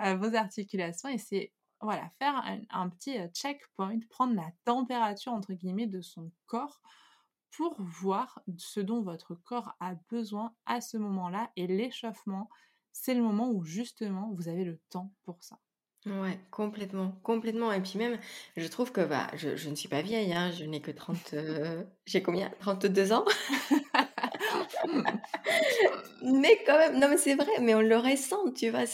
[0.03, 1.09] euh, vos articulations.
[1.09, 6.01] Et c'est voilà, faire un, un, petit euh, checkpoint, prendre la température, entre guillemets, de
[6.01, 6.81] son corps
[7.51, 11.51] pour voir ce dont votre corps a besoin à ce moment-là.
[11.55, 12.49] Et l'échauffement,
[12.93, 15.59] c'est le moment où justement vous avez le temps pour ça.
[16.07, 17.71] Ouais, complètement, complètement.
[17.71, 18.17] Et puis même,
[18.55, 21.33] je trouve que bah, je, ne suis pas vieille, hein, je n'ai que 30...
[21.33, 22.51] Euh, j'ai combien?
[22.59, 23.25] 32 ans?
[26.23, 28.85] Mais quand même, non mais c'est vrai, mais on le ressent, tu vois,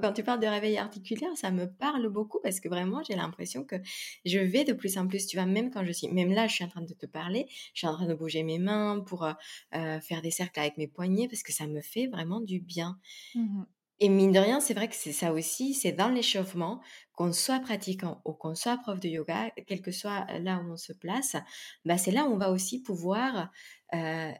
[0.00, 3.64] quand, tu parles de réveil articulaire, ça me parle beaucoup parce que vraiment, j'ai l'impression
[3.64, 3.76] que
[4.24, 6.54] je vais de plus en plus, tu vois, même quand je suis, même là, je
[6.54, 9.24] suis en train de te parler, je suis en train de bouger mes mains pour
[9.24, 9.32] euh,
[9.74, 12.98] euh, faire des cercles avec mes poignets parce que ça me fait vraiment du bien.
[13.34, 13.64] Mmh
[14.00, 16.80] et mine de rien, c'est vrai que c'est ça aussi, c'est dans l'échauffement,
[17.12, 20.76] qu'on soit pratiquant ou qu'on soit prof de yoga, quel que soit là où on
[20.76, 21.36] se place,
[21.84, 23.50] bah c'est là où on va aussi pouvoir
[23.94, 24.32] euh,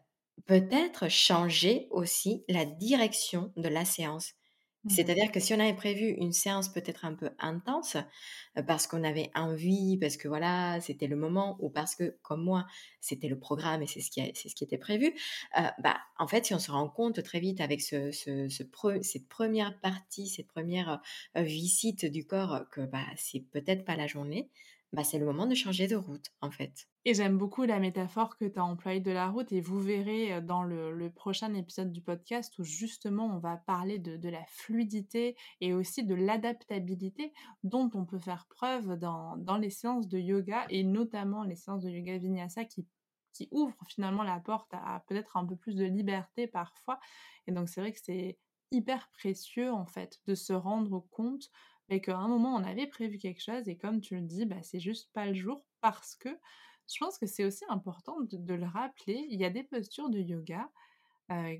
[0.47, 4.38] peut-être changer aussi la direction de la séance.
[4.85, 4.91] Mmh.
[4.91, 7.97] C'est-à-dire que si on avait prévu une séance peut-être un peu intense,
[8.67, 12.67] parce qu'on avait envie, parce que voilà, c'était le moment, ou parce que, comme moi,
[13.01, 15.14] c'était le programme et c'est ce qui, ce qui était prévu,
[15.79, 18.49] bah, en fait, si on se rend compte très vite avec ce, ce,
[19.03, 21.01] cette première partie, cette première
[21.37, 24.49] visite du corps, que bah, c'est peut-être pas la journée,
[24.92, 26.88] bah, c'est le moment de changer de route, en fait.
[27.05, 30.40] Et j'aime beaucoup la métaphore que tu as employée de la route et vous verrez
[30.40, 35.74] dans le, prochain épisode du podcast où justement on va parler de, la fluidité et
[35.74, 37.33] aussi de l'adaptabilité
[37.64, 41.90] dont on peut faire preuve dans, les séances de yoga et notamment les séances de
[41.90, 42.87] yoga vinyasa qui,
[43.33, 46.98] qui ouvrent finalement la porte à, peut-être un peu plus de liberté parfois.
[47.46, 48.38] Et donc c'est vrai que c'est
[48.70, 51.51] hyper précieux en fait de se rendre compte
[51.88, 54.62] mais qu'à un moment on avait prévu quelque chose et comme tu le dis, bah,
[54.62, 56.31] c'est juste pas le jour parce que
[56.92, 59.27] je pense que c'est aussi important de, le rappeler.
[59.31, 60.70] Il y a des postures de yoga,
[61.31, 61.57] euh,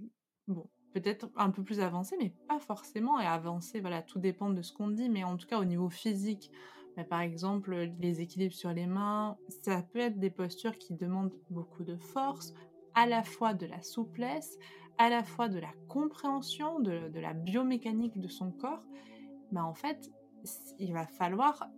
[0.46, 3.20] bon, peut-être un peu plus avancées, mais pas forcément.
[3.20, 5.90] Et avancées, voilà, tout dépend de ce qu'on dit, mais en tout cas au niveau
[5.90, 6.50] physique,
[6.96, 11.34] bah, par exemple, les équilibres sur les mains, ça peut être des postures qui demandent
[11.50, 12.54] beaucoup de force,
[12.94, 14.58] à la fois de la souplesse,
[14.96, 18.82] à la fois de la compréhension, de, de la biomécanique de son corps.
[19.52, 20.10] Mais en fait,
[20.79, 21.68] il va falloir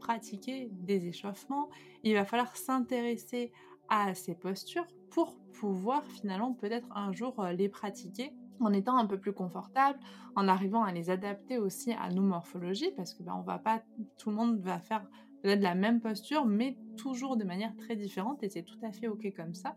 [0.00, 1.68] pratiquer des échauffements,
[2.02, 3.52] il va falloir s'intéresser
[3.88, 9.06] à ces postures pour pouvoir finalement peut-être un jour euh, les pratiquer en étant un
[9.06, 9.98] peu plus confortable,
[10.36, 13.82] en arrivant à les adapter aussi à nos morphologies, parce que ben, on va pas,
[14.18, 15.04] tout le monde va faire
[15.42, 19.08] peut-être la même posture, mais toujours de manière très différente, et c'est tout à fait
[19.08, 19.74] ok comme ça.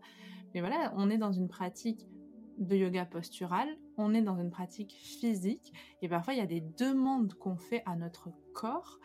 [0.54, 2.06] Mais voilà, on est dans une pratique
[2.58, 6.60] de yoga postural, on est dans une pratique physique, et parfois il y a des
[6.60, 8.98] demandes qu'on fait à notre corps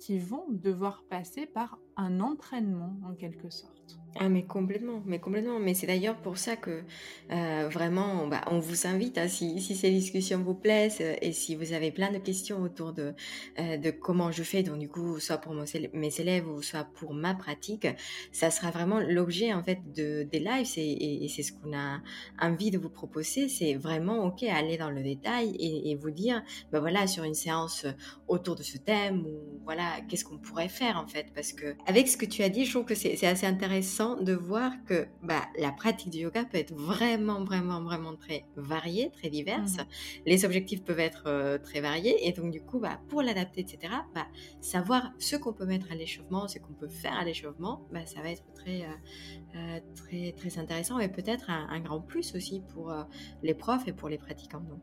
[0.00, 3.98] qui vont devoir passer par un entraînement en quelque sorte.
[4.16, 5.58] Ah mais complètement, mais complètement.
[5.58, 6.84] Mais c'est d'ailleurs pour ça que
[7.32, 11.56] euh, vraiment, bah, on vous invite, hein, si, ces discussions vous plaisent euh, et si
[11.56, 13.12] vous avez plein de questions autour de,
[13.58, 15.52] euh, comment je fais, donc du coup, soit pour
[15.94, 17.88] mes élèves ou soit pour ma pratique,
[18.30, 22.00] ça sera vraiment l'objet en fait de, des lives et, et, c'est ce qu'on a
[22.40, 26.40] envie de vous proposer, c'est vraiment, ok, aller dans le détail et, et vous dire,
[26.70, 27.84] bah voilà, sur une séance
[28.28, 32.06] autour de ce thème ou voilà, qu'est-ce qu'on pourrait faire en fait, parce que avec
[32.06, 35.06] ce que tu as dit, je trouve que c'est assez intéressant intéressant de voir que
[35.22, 39.76] bah, la pratique du yoga peut être vraiment, vraiment, vraiment très variée, très diverse.
[39.78, 39.84] Mmh
[40.26, 43.92] Les objectifs peuvent être euh, très variés et donc du coup, bah, pour l'adapter, etc.,
[44.14, 44.26] bah,
[44.60, 48.20] savoir ce qu'on peut mettre à l'échauffement, ce qu'on peut faire à l'échauffement, bah, ça
[48.22, 52.94] va être très, euh, euh, très, très intéressant et peut-être un, grand plus aussi pour
[53.42, 54.60] les profs et pour les pratiquants.
[54.60, 54.80] Donc,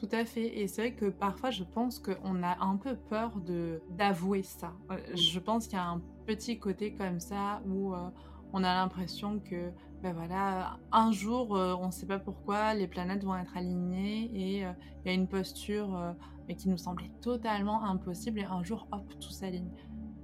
[0.00, 0.58] tout à fait.
[0.58, 3.32] Et c'est vrai que parfois, je pense qu'on a un peu peur
[3.90, 4.72] d'avouer ça.
[5.14, 8.08] Je pense qu'il y a un petit côté comme ça où euh,
[8.52, 9.70] on a l'impression que,
[10.02, 14.30] ben voilà, un jour, euh, on ne sait pas pourquoi, les planètes vont être alignées
[14.34, 16.14] et il y a une posture
[16.48, 19.70] mais qui nous semblait totalement impossible et un jour, hop, tout s'aligne.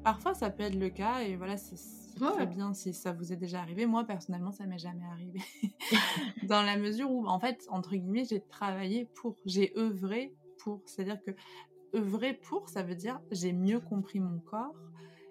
[0.03, 1.77] Parfois, ça peut être le cas et voilà, c'est
[2.17, 3.87] très bien si ça vous est déjà arrivé.
[3.87, 5.41] Moi, personnellement, ça m'est jamais arrivé.
[6.45, 10.83] Dans la mesure où, en fait, entre guillemets, j'ai travaillé pour, j'ai œuvré pour.
[10.87, 11.31] C'est-à-dire que
[11.95, 14.75] œuvrer pour, ça veut dire j'ai mieux compris mon corps,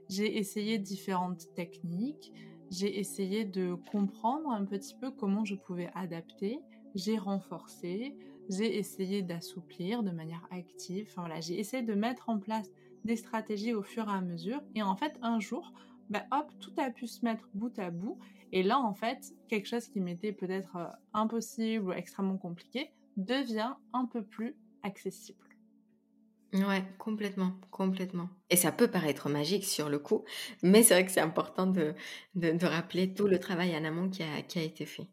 [0.09, 2.31] j'ai essayé différentes techniques,
[2.71, 6.59] j'ai essayé de comprendre un petit peu comment je pouvais adapter,
[6.95, 8.15] j'ai renforcé,
[8.49, 11.13] j'ai essayé d'assouplir de manière active.
[11.41, 12.71] J'ai essayé de mettre en place
[13.03, 14.61] des stratégies au fur et à mesure.
[14.75, 15.73] Et en fait, un jour,
[16.09, 18.17] bah, hop, tout a pu se mettre bout à bout.
[18.51, 23.73] Et là, en fait, quelque chose qui m'était peut-être euh, impossible ou extrêmement compliqué devient
[23.93, 25.44] un peu plus accessible.
[26.63, 28.29] Ouais, complètement, complètement.
[28.49, 30.23] Et ça peut paraître magique sur le coup,
[30.63, 31.93] mais c'est vrai que c'est important de,
[32.35, 35.07] de, rappeler tout le travail en amont qui a, qui a été fait.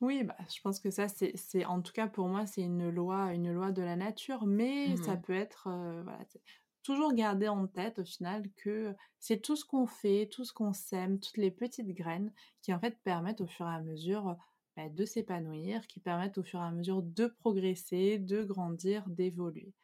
[0.00, 3.32] Oui, bah, je pense que ça, c'est, en tout cas pour moi, c'est une loi,
[3.32, 6.24] une loi de la nature, mais ça mmh peut être, euh, voilà,
[6.82, 10.72] toujours garder en tête au final que c'est tout ce qu'on fait, tout ce qu'on
[10.72, 14.36] sème, toutes les petites graines qui en fait permettent au fur et à mesure
[14.76, 19.74] bah, de s'épanouir, qui permettent au fur et à mesure de progresser, de grandir, d'évoluer.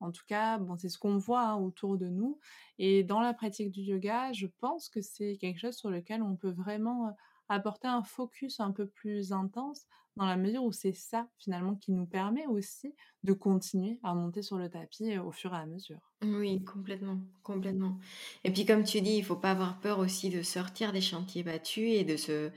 [0.00, 2.38] En tout cas, bon, c'est ce qu'on voit hein, autour de nous.
[2.78, 6.36] Et dans la pratique du yoga, je pense que c'est quelque chose sur lequel on
[6.36, 7.14] peut vraiment
[7.48, 9.86] apporter un focus un peu plus intense
[10.16, 14.42] dans la mesure où c'est ça finalement qui nous permet aussi de continuer à monter
[14.42, 16.00] sur le tapis au fur et à mesure.
[16.22, 17.98] Oui, complètement, complètement.
[18.44, 21.42] Et puis comme tu dis, il faut pas avoir peur aussi de sortir des chantiers
[21.42, 22.50] battus et de se,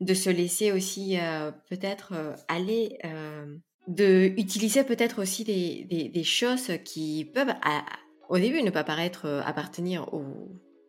[0.00, 1.16] de se laisser aussi
[1.68, 2.98] peut-être aller,
[3.88, 7.52] de utiliser peut-être aussi des, des, des, choses qui peuvent
[8.28, 10.24] au début ne pas paraître appartenir au,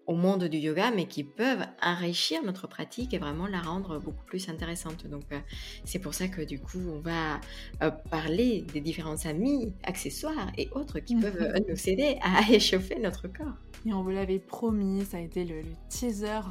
[0.09, 4.25] au monde du yoga, mais qui peuvent enrichir notre pratique et vraiment la rendre beaucoup
[4.25, 5.05] plus intéressante.
[5.05, 5.37] Donc, euh,
[5.85, 7.39] c'est pour ça que du coup, on va
[7.83, 12.97] euh, parler des différents amis, accessoires et autres qui peuvent euh, nous aider à échauffer
[12.97, 13.53] notre corps.
[13.85, 16.41] Et on vous l'avait promis, ça a été le, teaser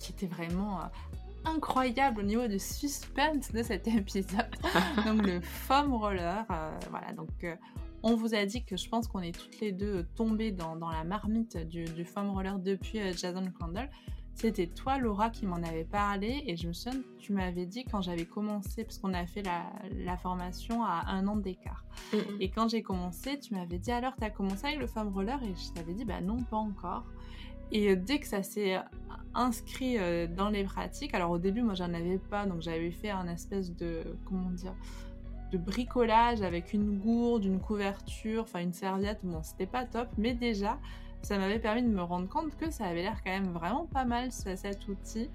[0.00, 0.80] qui était vraiment
[1.46, 4.54] incroyable au niveau du suspense de cet épisode.
[5.06, 6.44] donc le foam roller,
[6.90, 7.44] voilà, donc
[8.08, 11.02] on vous a dit que je pense qu'on est toutes les deux tombées dans, la
[11.02, 13.90] marmite du, foam roller depuis euh, Jason Crandall.
[14.34, 16.44] C'était toi, Laura, qui m'en avait parlé.
[16.46, 20.16] Et je me souviens, tu m'avais dit quand j'avais commencé, parce qu'on a fait la,
[20.18, 21.84] formation à un an d'écart.
[22.38, 25.42] Et quand j'ai commencé, tu m'avais dit alors, tu as commencé avec le foam roller
[25.42, 27.06] Et je t'avais dit, bah non, pas encore.
[27.72, 28.80] Et euh, dès que ça s'est euh,
[29.34, 29.98] inscrit
[30.34, 33.74] dans les pratiques, alors au début, moi, j'en avais pas, donc j'avais fait un espèce
[33.76, 34.74] de, comment dire,
[35.52, 39.20] de bricolage avec une gourde, une couverture, enfin une serviette.
[39.22, 40.78] Bon, c'était pas top, mais déjà,
[41.22, 44.04] ça m'avait permis de me rendre compte que ça avait l'air quand même vraiment pas
[44.04, 45.28] mal cet outil.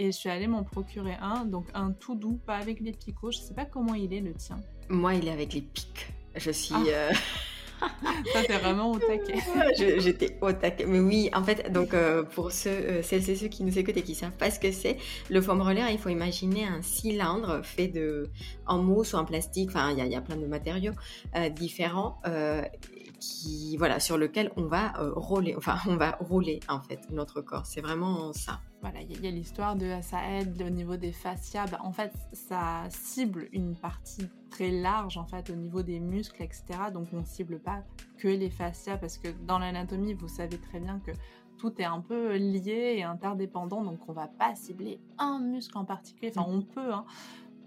[0.00, 3.32] Et je suis allée m'en procurer un, donc un tout doux, pas avec les picots.
[3.32, 4.56] Je sais pas comment il est le tien.
[4.88, 6.12] Moi, il est avec les pics.
[6.36, 6.74] Je suis.
[6.74, 6.82] Ah.
[6.86, 7.12] Euh,
[8.32, 9.38] Ça, vraiment au taquet.
[9.98, 10.86] J'étais au taquet.
[10.86, 13.96] Mais oui, en fait, donc euh, pour ceux, euh, celles et ceux qui nous écoutent
[13.96, 14.96] et qui savent pas ce que c'est,
[15.30, 18.28] le foam roller, il faut imaginer un cylindre fait de
[18.66, 19.70] en mousse ou en plastique.
[19.70, 20.92] Enfin, il y, a plein de matériaux
[21.36, 22.20] euh, différents
[23.20, 25.54] qui, voilà, sur lequel on va rouler.
[25.56, 27.66] Enfin, on va rouler en fait notre corps.
[27.66, 28.60] C'est vraiment ça.
[28.80, 31.66] Voilà, il y a l'histoire de ça aide au niveau des fascias.
[31.66, 36.42] Bah, en fait, ça cible une partie très large en fait au niveau des muscles,
[36.42, 36.64] etc.
[36.92, 37.82] Donc on cible pas
[38.18, 41.12] que les fascias parce que dans l'anatomie, vous savez très bien que
[41.58, 43.82] tout est un peu lié et interdépendant.
[43.82, 46.32] Donc on va pas cibler un muscle en particulier.
[46.34, 47.04] Enfin, on peut, hein,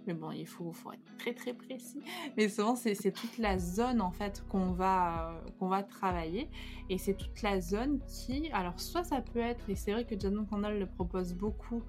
[0.07, 2.01] mais bon, il faut, faut, être très très précis.
[2.37, 6.49] Mais souvent, c'est toute la zone en fait qu'on va, qu'on va travailler.
[6.89, 10.19] Et c'est toute la zone qui, alors soit ça peut être, et c'est vrai que
[10.19, 11.83] Jason Candle le propose beaucoup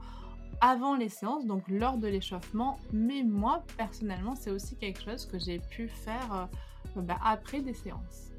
[0.61, 5.38] avant les séances, donc lors de l'échauffement, mais moi personnellement, c'est aussi quelque chose que
[5.38, 6.48] j'ai pu faire
[6.96, 8.31] euh, bah, après des séances.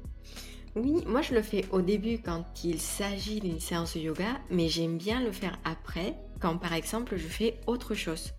[0.74, 4.68] Oui, moi je le fais au début quand il s'agit d'une séance de yoga, mais
[4.68, 8.32] j'aime bien le faire après, quand par exemple je fais autre chose.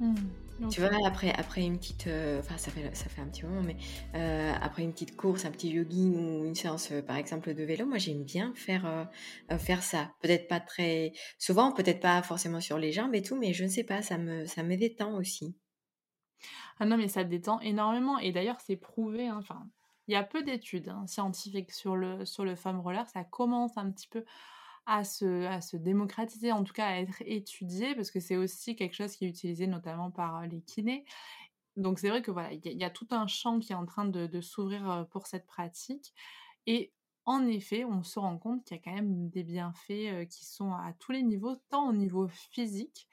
[0.00, 0.14] Mmh.
[0.68, 2.06] Tu vois, après, après une petite.
[2.06, 3.76] Euh, enfin, ça, fait, ça fait un petit moment, mais
[4.14, 7.62] euh, après une petite course, un petit jogging ou une séance, euh, par exemple, de
[7.62, 9.08] vélo, moi, j'aime bien faire,
[9.58, 10.12] faire ça.
[10.20, 13.68] Peut-être pas très souvent, peut-être pas forcément sur les jambes et tout, mais je ne
[13.68, 15.56] sais pas, ça me, ça me détend aussi.
[16.78, 18.18] Ah non, mais ça détend énormément.
[18.18, 19.28] Et d'ailleurs, c'est prouvé.
[19.28, 19.66] Hein, enfin,
[20.08, 23.08] il y a peu d'études hein, scientifiques sur le, sur le foam roller.
[23.08, 24.24] Ça commence un petit peu
[24.86, 28.76] à se, à se démocratiser, en tout cas à être étudié, parce que c'est aussi
[28.76, 31.04] quelque chose qui est utilisé notamment par les kinés.
[31.76, 34.04] Donc c'est vrai que voilà, il y, a tout un champ qui est en train
[34.04, 36.12] de, s'ouvrir pour cette pratique.
[36.66, 36.92] Et
[37.24, 40.72] en effet, on se rend compte qu'il y a quand même des bienfaits qui sont
[40.72, 43.08] à tous les niveaux, tant au niveau physique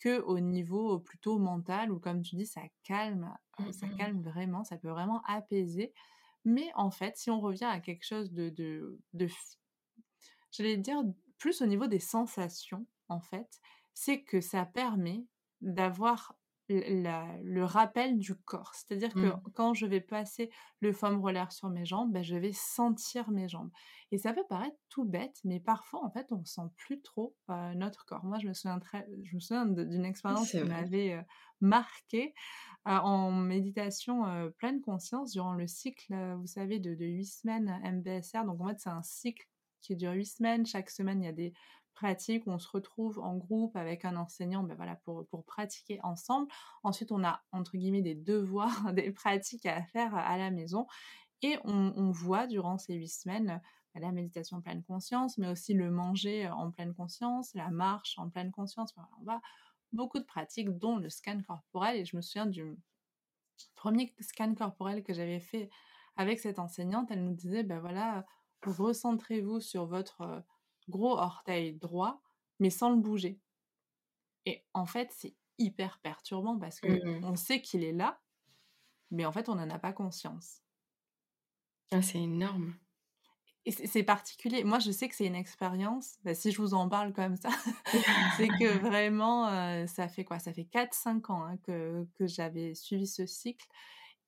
[0.00, 4.22] que au niveau plutôt mental, où comme tu dis, ça calme, mmh, ça mmh, calme
[4.22, 5.92] vraiment, ça peut vraiment apaiser.
[6.44, 9.28] Mais en fait, si on revient à quelque chose de, de, de
[10.58, 11.02] j'allais dire
[11.38, 13.60] plus au niveau des sensations, en fait,
[13.94, 15.24] c'est que ça permet
[15.60, 16.34] d'avoir
[16.70, 18.72] le rappel du corps.
[18.74, 19.42] C'est-à-dire que mmh.
[19.54, 20.50] quand je vais passer
[20.80, 23.70] le foam roller sur mes jambes, ben, je vais sentir mes jambes.
[24.10, 27.34] Et ça peut paraître tout bête, mais parfois, en fait, on ne sent plus trop
[27.74, 28.24] notre corps.
[28.24, 31.24] Moi, je me souviens, très, je me souviens d'une expérience qui m'avait
[31.60, 32.34] marquée
[32.84, 38.44] en méditation pleine conscience durant le cycle, vous savez, de, de 8 semaines MBSR.
[38.44, 39.46] Donc, en fait, c'est un cycle
[39.80, 40.66] qui dure huit semaines.
[40.66, 41.52] Chaque semaine, il y a des
[41.94, 45.98] pratiques où on se retrouve en groupe avec un enseignant ben voilà, pour, pour pratiquer
[46.04, 46.48] ensemble.
[46.84, 50.86] Ensuite, on a, entre guillemets, des devoirs, des pratiques à faire à la maison.
[51.42, 53.60] Et on, voit durant ces huit semaines
[53.94, 58.18] ben, la méditation en pleine conscience, mais aussi le manger en pleine conscience, la marche
[58.18, 58.92] en pleine conscience.
[59.20, 59.40] on va
[59.92, 61.96] beaucoup de pratiques, dont le scan corporel.
[61.96, 62.76] Et je me souviens du
[63.74, 65.70] premier scan corporel que j'avais fait
[66.16, 67.10] avec cette enseignante.
[67.10, 68.26] Elle nous disait, ben voilà,
[68.64, 70.44] recentrez-vous sur votre
[70.88, 72.22] gros orteil droit,
[72.60, 73.40] mais sans le bouger.
[74.46, 78.20] Et en fait, c'est hyper perturbant parce que mmh on sait qu'il est là,
[79.10, 80.62] mais en fait, on n'en a pas conscience.
[81.90, 82.74] Ah, c'est énorme.
[83.64, 84.64] Et c'est particulier.
[84.64, 86.16] Moi, je sais que c'est une expérience.
[86.24, 87.50] Bah, si je vous en parle comme ça,
[88.38, 90.38] c'est que vraiment, ça fait quoi?
[90.38, 93.66] Ça fait 4-5 ans hein, que, que j'avais suivi ce cycle.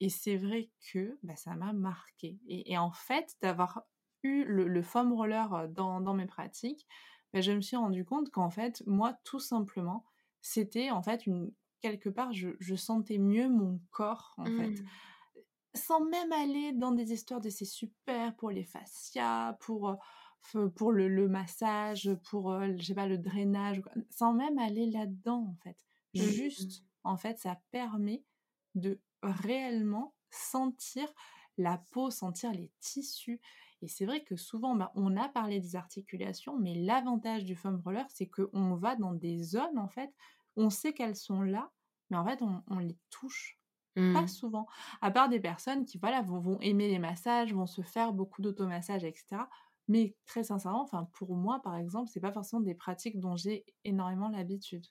[0.00, 2.38] Et c'est vrai que bah, ça m'a marqué.
[2.48, 3.82] et, en fait, d'avoir
[4.22, 6.86] eu le, foam roller dans, mes pratiques,
[7.32, 10.04] ben, je me suis rendu compte qu'en fait, moi, tout simplement,
[10.40, 14.86] c'était en fait une quelque part, je, sentais mieux mon corps en fait, mmh.
[15.74, 19.96] sans même aller dans des histoires de c'est super pour les fascias, pour
[20.74, 25.76] pour le, massage, pour je sais pas le drainage, sans même aller là-dedans en fait.
[26.14, 26.20] Mmh.
[26.20, 28.24] Juste, en fait, ça permet
[28.74, 31.12] de réellement sentir
[31.58, 33.40] la peau, sentir les tissus.
[33.82, 37.80] Et c'est vrai que souvent, bah, on a parlé des articulations, mais l'avantage du foam
[37.84, 40.12] roller, c'est qu'on va dans des zones, en fait,
[40.56, 41.70] on sait qu'elles sont là,
[42.10, 43.58] mais en fait, on, les touche
[43.94, 44.28] pas mmh.
[44.28, 44.66] souvent.
[45.00, 48.42] À part des personnes qui, voilà, vont, vont aimer les massages, vont se faire beaucoup
[48.42, 49.42] d'automassage, etc.
[49.88, 53.64] Mais très sincèrement, enfin, pour moi, par exemple, c'est pas forcément des pratiques dont j'ai
[53.84, 54.86] énormément l'habitude.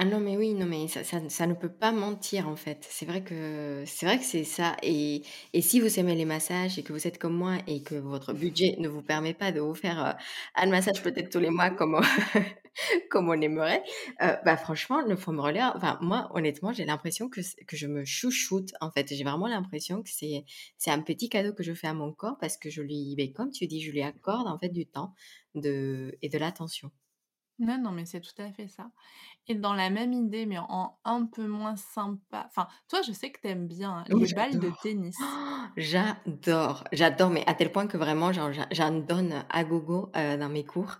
[0.00, 2.86] Ah non, mais oui, non, mais ça, ça, ne peut pas mentir en fait.
[2.88, 4.76] C'est vrai que c'est vrai que c'est ça.
[4.82, 5.22] Et,
[5.52, 8.32] et si vous aimez les massages et que vous êtes comme moi et que votre
[8.32, 10.12] budget ne vous permet pas de vous faire euh,
[10.54, 12.00] un massage peut-être tous les mois comme on,
[13.10, 13.82] comme on aimerait,
[14.22, 18.04] euh, bah franchement, le foam roller, enfin moi honnêtement, j'ai l'impression que, que je me
[18.04, 19.12] chouchoute en fait.
[19.12, 20.44] J'ai vraiment l'impression que c'est
[20.90, 23.50] un petit cadeau que je fais à mon corps parce que je lui, ben, comme
[23.50, 25.12] tu dis, je lui accorde en fait du temps
[25.56, 26.92] de, et de l'attention.
[27.58, 28.90] Non, non, mais c'est tout à fait ça.
[29.48, 32.44] Et dans la même idée, mais en un peu moins sympa.
[32.46, 35.16] Enfin, toi, je sais que t'aimes bien les balles de tennis.
[35.76, 40.64] j'adore, j'adore, mais à tel point que vraiment, j'en donne à gogo euh, dans mes
[40.64, 40.98] cours.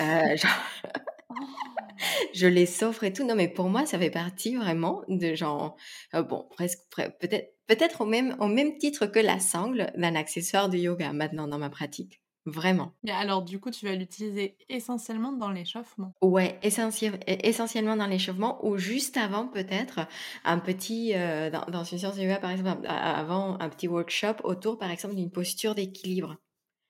[0.00, 0.36] Euh,
[2.34, 3.24] je les offre et tout.
[3.24, 5.76] Non, mais pour moi, ça fait partie vraiment de genre,
[6.14, 10.68] euh, bon, presque, peut-être, peut-être au même, au même titre que la sangle d'un accessoire
[10.68, 12.20] de yoga maintenant dans ma pratique.
[12.46, 12.92] Vraiment.
[13.04, 18.78] Et alors, du coup, tu vas l'utiliser essentiellement dans l'échauffement Ouais, essentiellement dans l'échauffement ou
[18.78, 20.06] juste avant, peut-être,
[20.44, 24.78] un petit, euh, dans, une séance de yoga, par exemple, avant un petit workshop autour,
[24.78, 26.36] par exemple, d'une posture d'équilibre.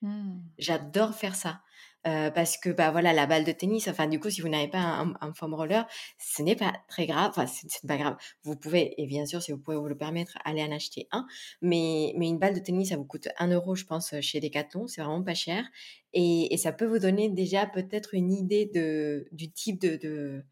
[0.06, 0.40] Mmh.
[0.58, 1.60] J'adore faire ça.
[2.04, 5.04] Parce que bah voilà la balle de tennis enfin du coup si vous n'avez pas
[5.20, 5.88] un, foam roller
[6.20, 9.50] ce n'est pas très grave enfin c'est pas grave vous pouvez et bien sûr si
[9.50, 11.26] vous pouvez vous le permettre aller en acheter un
[11.62, 14.86] mais mais une balle de tennis ça vous coûte 1 euro je pense chez Decathlon
[14.86, 15.64] c'est vraiment pas cher
[16.12, 20.44] et, ça peut vous donner déjà peut-être une idée de du type de, de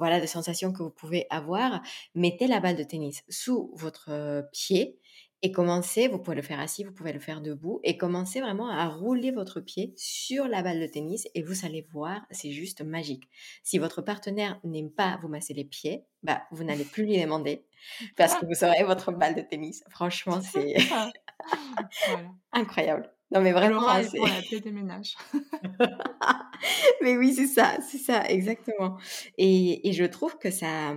[0.00, 1.80] voilà de sensations que vous pouvez avoir
[2.16, 4.98] mettez la balle de tennis sous votre pied
[5.42, 8.68] et commencez, vous pouvez le faire assis, vous pouvez le faire debout, et commencez vraiment
[8.68, 12.82] à rouler votre pied sur la balle de tennis et vous allez voir, c'est juste
[12.82, 13.28] magique.
[13.62, 17.64] Si votre partenaire n'aime pas vous masser les pieds, bah, vous n'allez plus lui demander
[18.16, 19.82] parce que vous aurez votre balle de tennis.
[19.88, 20.74] Franchement, c'est
[22.52, 23.10] incroyable.
[23.32, 23.82] Non, mais vraiment.
[24.02, 25.16] c'est pour la paix des ménages.
[27.00, 28.98] mais oui, c'est ça, c'est ça, exactement.
[29.38, 30.96] Et, et je trouve que ça,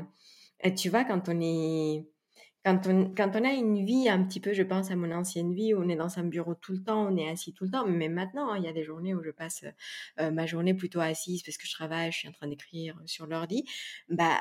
[0.75, 2.07] tu vois, quand on est
[2.65, 5.53] quand on, quand on a une vie un petit peu, je pense à mon ancienne
[5.53, 7.85] vie, on est dans un bureau tout le temps, on est assis tout le temps,
[7.85, 9.65] mais maintenant, hein, il y a des journées où je passe
[10.19, 13.27] euh, ma journée plutôt assise parce que je travaille, je suis en train d'écrire sur
[13.27, 13.65] l'ordi,
[14.09, 14.39] bah,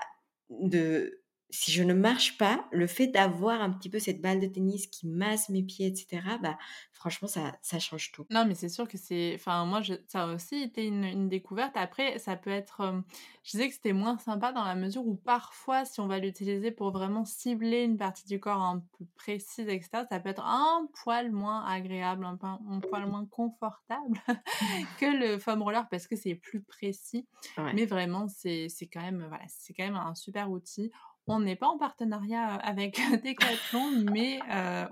[0.50, 1.21] de,
[1.52, 4.86] si je ne marche pas, le fait d'avoir un petit peu cette balle de tennis
[4.86, 6.56] qui masse mes pieds, etc., bah,
[7.02, 8.24] franchement, ça, ça change tout.
[8.30, 9.32] Non, mais c'est sûr que c'est.
[9.34, 9.94] Enfin, moi, je...
[10.06, 11.76] ça a aussi été une, découverte.
[11.76, 13.02] Après, ça peut être.
[13.44, 16.70] Je disais que c'était moins sympa dans la mesure où parfois, si on va l'utiliser
[16.70, 20.88] pour vraiment cibler une partie du corps un peu précise, etc., ça peut être un
[21.02, 24.18] poil moins agréable, un, un poil moins confortable
[24.98, 27.26] que le foam roller parce que c'est plus précis.
[27.74, 29.26] Mais vraiment, c'est quand même.
[29.28, 30.90] Voilà, c'est quand même un super outil.
[31.28, 34.40] On n'est pas en partenariat avec Decathlon, mais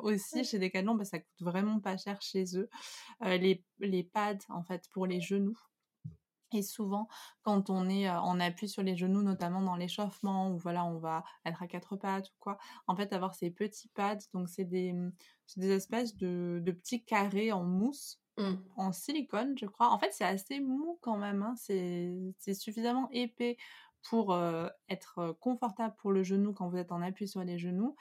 [0.00, 2.68] aussi chez Decathlon, bah, ça coûte vraiment pas cher chez eux.
[3.20, 5.58] les, les pads, en fait, pour les genoux.
[6.52, 7.08] Et souvent,
[7.42, 11.22] quand on est en appui sur les genoux, notamment dans l'échauffement, ou voilà, on va
[11.44, 12.58] être à quatre pattes ou quoi,
[12.88, 15.12] en fait, avoir ces petits pads, donc c'est des, mmh,
[15.56, 18.54] des espèces de, de, petits carrés en mousse, mmh.
[18.76, 19.90] en silicone, je crois.
[19.90, 21.54] En fait, c'est assez mou quand même, hein.
[21.56, 23.56] c'est suffisamment épais
[24.02, 24.36] pour
[24.88, 27.96] être confortable pour le genou quand vous êtes en appui sur les genoux.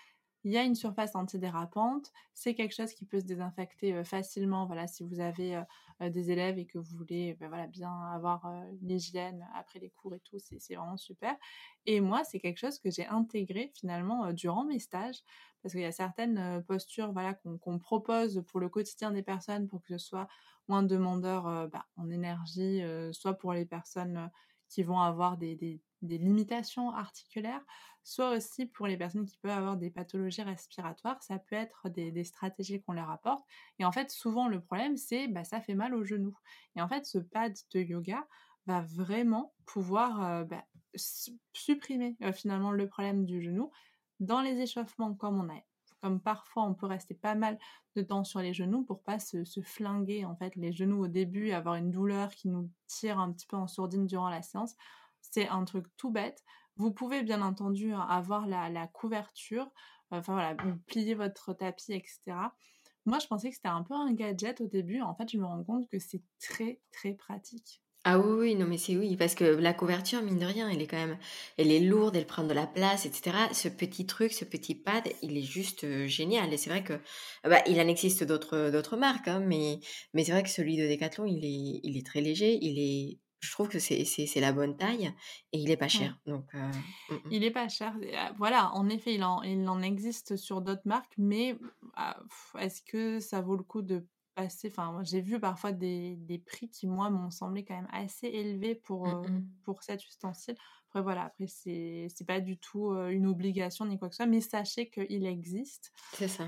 [0.45, 4.65] Il y a une surface antidérapante, c'est quelque chose qui peut se désinfecter facilement.
[4.65, 5.61] Voilà, si vous avez
[5.99, 8.49] des élèves et que vous voulez ben voilà, bien avoir
[8.81, 11.35] l'hygiène après les cours et tout, c'est vraiment super.
[11.85, 15.19] Et moi, c'est quelque chose que j'ai intégré finalement durant mes stages,
[15.61, 19.81] parce qu'il y a certaines postures voilà, qu'on propose pour le quotidien des personnes pour
[19.81, 20.29] que ce soit
[20.69, 22.81] moins demandeur bah, en énergie,
[23.11, 24.31] soit pour les personnes
[24.69, 25.55] qui vont avoir des,
[26.01, 27.63] des limitations articulaires,
[28.03, 32.23] soit aussi pour les personnes qui peuvent avoir des pathologies respiratoires, ça peut être des,
[32.23, 33.43] stratégies qu'on leur apporte.
[33.77, 36.35] Et en fait, souvent le problème, c'est bah, ça fait mal au genou.
[36.75, 38.25] Et en fait, ce pad de yoga
[38.65, 40.65] va vraiment pouvoir euh, bah,
[40.95, 43.71] supprimer euh, finalement le problème du genou
[44.19, 45.57] dans les échauffements comme on a
[46.01, 47.57] comme parfois on peut rester pas mal
[47.95, 51.51] de temps sur les genoux pour pas se, flinguer en fait les genoux au début,
[51.51, 54.75] avoir une douleur qui nous tire un petit peu en sourdine durant la séance.
[55.21, 56.43] C'est un truc tout bête.
[56.77, 59.69] Vous pouvez bien entendu hein, avoir la, couverture,
[60.11, 62.37] enfin voilà, vous pliez votre tapis, etc.
[63.05, 65.01] Moi, je pensais que c'était un peu un gadget au début.
[65.01, 67.81] En fait, je me rends compte que c'est très, très pratique.
[68.05, 70.81] Ah oui, oui, non, mais c'est oui, parce que la couverture, mine de rien, elle
[70.81, 71.17] est quand même,
[71.57, 73.35] elle est lourde, elle prend de la place, etc.
[73.51, 76.53] Ce petit truc, ce petit pad, il est juste euh, génial.
[76.53, 76.93] Et c'est vrai que,
[77.43, 79.79] bah, il en existe d'autres, d'autres marques, hein, mais,
[80.13, 83.19] mais c'est vrai que celui de Decathlon, il est, il est très léger, il est
[83.41, 85.13] je trouve que c'est la bonne taille
[85.53, 86.19] et il est pas cher.
[86.25, 87.19] Donc, euh, mmh, mmh.
[87.31, 87.95] Il est pas cher.
[88.17, 91.57] Ah, voilà, en effet, il en, il en existe sur d'autres marques, mais
[91.95, 92.19] ah,
[92.59, 94.05] est-ce que ça vaut le coup de
[94.37, 98.75] Enfin, j'ai vu parfois des, des, prix qui, moi, m'ont semblé quand même assez élevés
[98.75, 100.55] pour, mmh, pour cet ustensile.
[100.89, 104.41] Après, voilà, après, c'est pas du tout une obligation ni quoi que ce soit, mais
[104.41, 105.91] sachez qu'il existe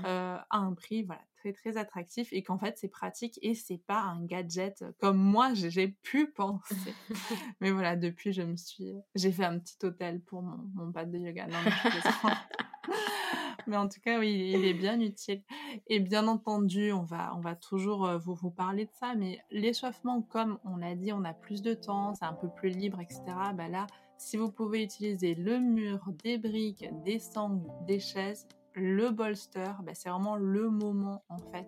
[0.04, 4.00] à un prix, voilà, très très attractif et qu'en fait c'est pratique et c'est pas
[4.00, 6.94] un gadget comme moi j'ai pu penser.
[7.60, 11.10] mais voilà, depuis je me suis, j'ai fait un petit hôtel pour mon, mon pad
[11.10, 11.46] de yoga.
[11.46, 11.72] Non, mais,
[13.66, 15.42] mais en tout cas oui, il est bien utile.
[15.86, 19.38] Et bien entendu, on va, on va toujours euh, vous, vous parler de ça, mais
[19.50, 23.00] l'échauffement, comme on l'a dit, on a plus de temps, c'est un peu plus libre,
[23.00, 23.22] etc.
[23.54, 23.86] Bah là,
[24.18, 29.92] si vous pouvez utiliser le mur, des briques, des sangles, des chaises, le bolster, bah,
[29.94, 31.66] c'est vraiment le moment en fait.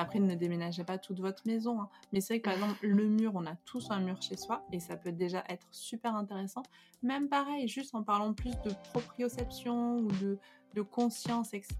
[0.00, 1.88] Après, ne déménagez pas toute votre maison, hein.
[2.12, 4.64] mais c'est vrai que par exemple, le mur, on a tous un mur chez soi
[4.72, 6.62] et ça peut déjà être super intéressant.
[7.02, 10.38] Même pareil, juste en parlant plus de proprioception ou de,
[10.78, 11.76] de conscience, etc.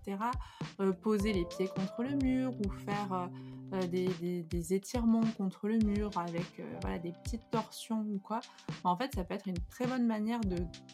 [0.80, 3.26] Euh, poser les pieds contre le mur ou faire euh,
[3.74, 8.40] euh, des, étirements contre le mur avec voilà, des petites torsions ou quoi.
[8.82, 10.40] En fait, ça peut être une très bonne manière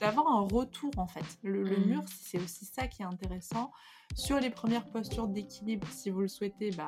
[0.00, 1.24] d'avoir un retour en fait.
[1.42, 1.86] Le, le mmh.
[1.86, 3.72] mur, c'est aussi ça qui est intéressant.
[4.14, 6.86] Sur les premières postures d'équilibre, si vous le souhaitez, bah,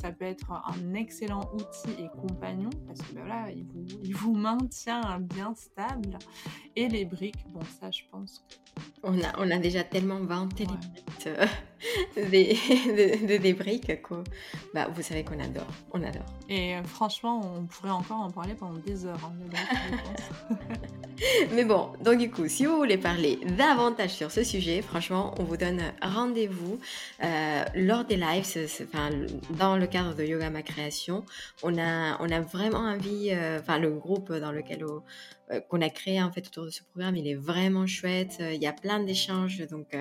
[0.00, 4.14] ça peut être un excellent outil et compagnon parce que bah, voilà, il, vous, il
[4.14, 6.18] vous maintient bien stable.
[6.76, 8.44] Et les briques, bon ça je pense
[9.02, 10.66] On a, on a déjà tellement 20 inventer
[12.16, 12.58] des,
[13.22, 13.92] des, des, briques.
[14.74, 15.66] Bah, vous savez qu'on adore.
[15.92, 16.26] On adore.
[16.48, 19.20] Et euh, franchement, on pourrait encore en parler pendant des heures.
[19.24, 19.56] Hein,
[21.52, 25.44] Mais bon, donc du coup, si vous voulez parler davantage sur ce sujet, franchement, on
[25.44, 26.78] vous donne rendez-vous
[27.22, 28.46] euh, lors des lives,
[28.82, 29.10] enfin,
[29.58, 31.24] dans le cadre de Yoga Ma Création.
[31.62, 35.00] On a, on a vraiment envie, euh, enfin, le groupe dans lequel euh,
[35.68, 38.36] qu'on a créé en fait autour de ce programme, il est vraiment chouette.
[38.40, 39.96] Il y a plein d'échanges, donc,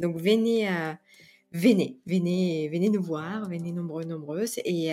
[0.00, 0.68] donc venez,
[1.52, 4.92] venez, venez, venez nous voir, venez nombreux, nombreuses et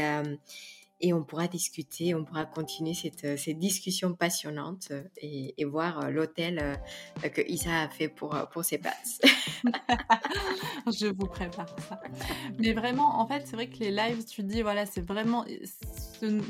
[1.01, 6.05] et on pourra discuter, on pourra continuer cette, euh, cette discussion passionnante euh, et, voir
[6.05, 6.79] euh, l'hôtel
[7.21, 9.19] que Isa a fait pour, pour ses passes.
[10.87, 11.99] Je vous prépare ça.
[12.59, 15.45] Mais vraiment, en fait, c'est vrai que les lives, tu dis, voilà, c'est vraiment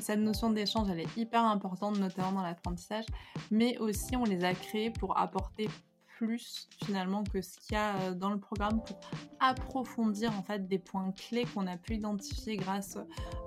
[0.01, 3.05] cette notion d'échange, elle est hyper importante, notamment dans l'apprentissage,
[3.51, 5.69] mais aussi on les a créés pour apporter
[6.17, 8.99] plus finalement que ce qu'il y a euh, dans le programme pour
[9.39, 12.97] approfondir en fait des points clés qu'on a pu identifier grâce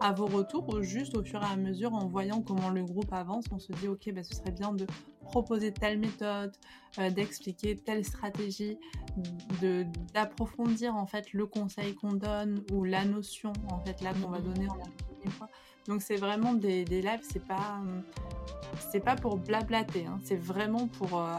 [0.00, 3.12] à vos retours ou juste au fur et à mesure en voyant comment le groupe
[3.12, 4.86] avance on se dit ok bah, ce serait bien de
[5.22, 6.52] proposer telle méthode
[6.98, 8.78] euh, d'expliquer telle stratégie
[9.62, 14.28] de d'approfondir en fait le conseil qu'on donne ou la notion en fait là qu'on
[14.28, 14.54] va mmh.
[14.54, 14.76] donner en
[15.24, 15.48] la fois
[15.86, 17.80] donc c'est vraiment des, des lives c'est pas
[18.90, 20.20] c'est pas pour blablater hein.
[20.22, 21.38] c'est vraiment pour euh,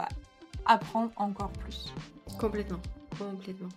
[0.66, 1.92] apprendre encore plus.
[2.38, 2.80] Complètement,
[3.18, 3.68] complètement.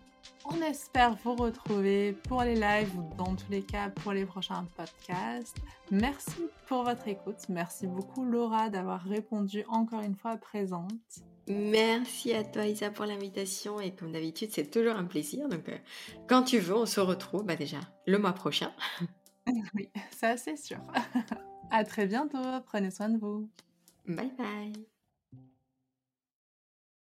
[0.46, 4.66] On espère vous retrouver pour les lives ou dans tous les cas pour les prochains
[4.76, 5.58] podcasts.
[5.90, 7.38] Merci pour votre écoute.
[7.48, 10.92] Merci beaucoup Laura d'avoir répondu encore une fois présente.
[11.48, 15.48] Merci à toi Isa pour l'invitation et comme d'habitude c'est toujours un plaisir.
[15.48, 15.78] Donc euh,
[16.28, 18.72] quand tu veux on se retrouve bah, déjà le mois prochain.
[19.74, 20.80] oui, ça c'est sûr.
[21.72, 22.38] à très bientôt.
[22.66, 23.50] Prenez soin de vous.
[24.08, 24.93] Bye bye.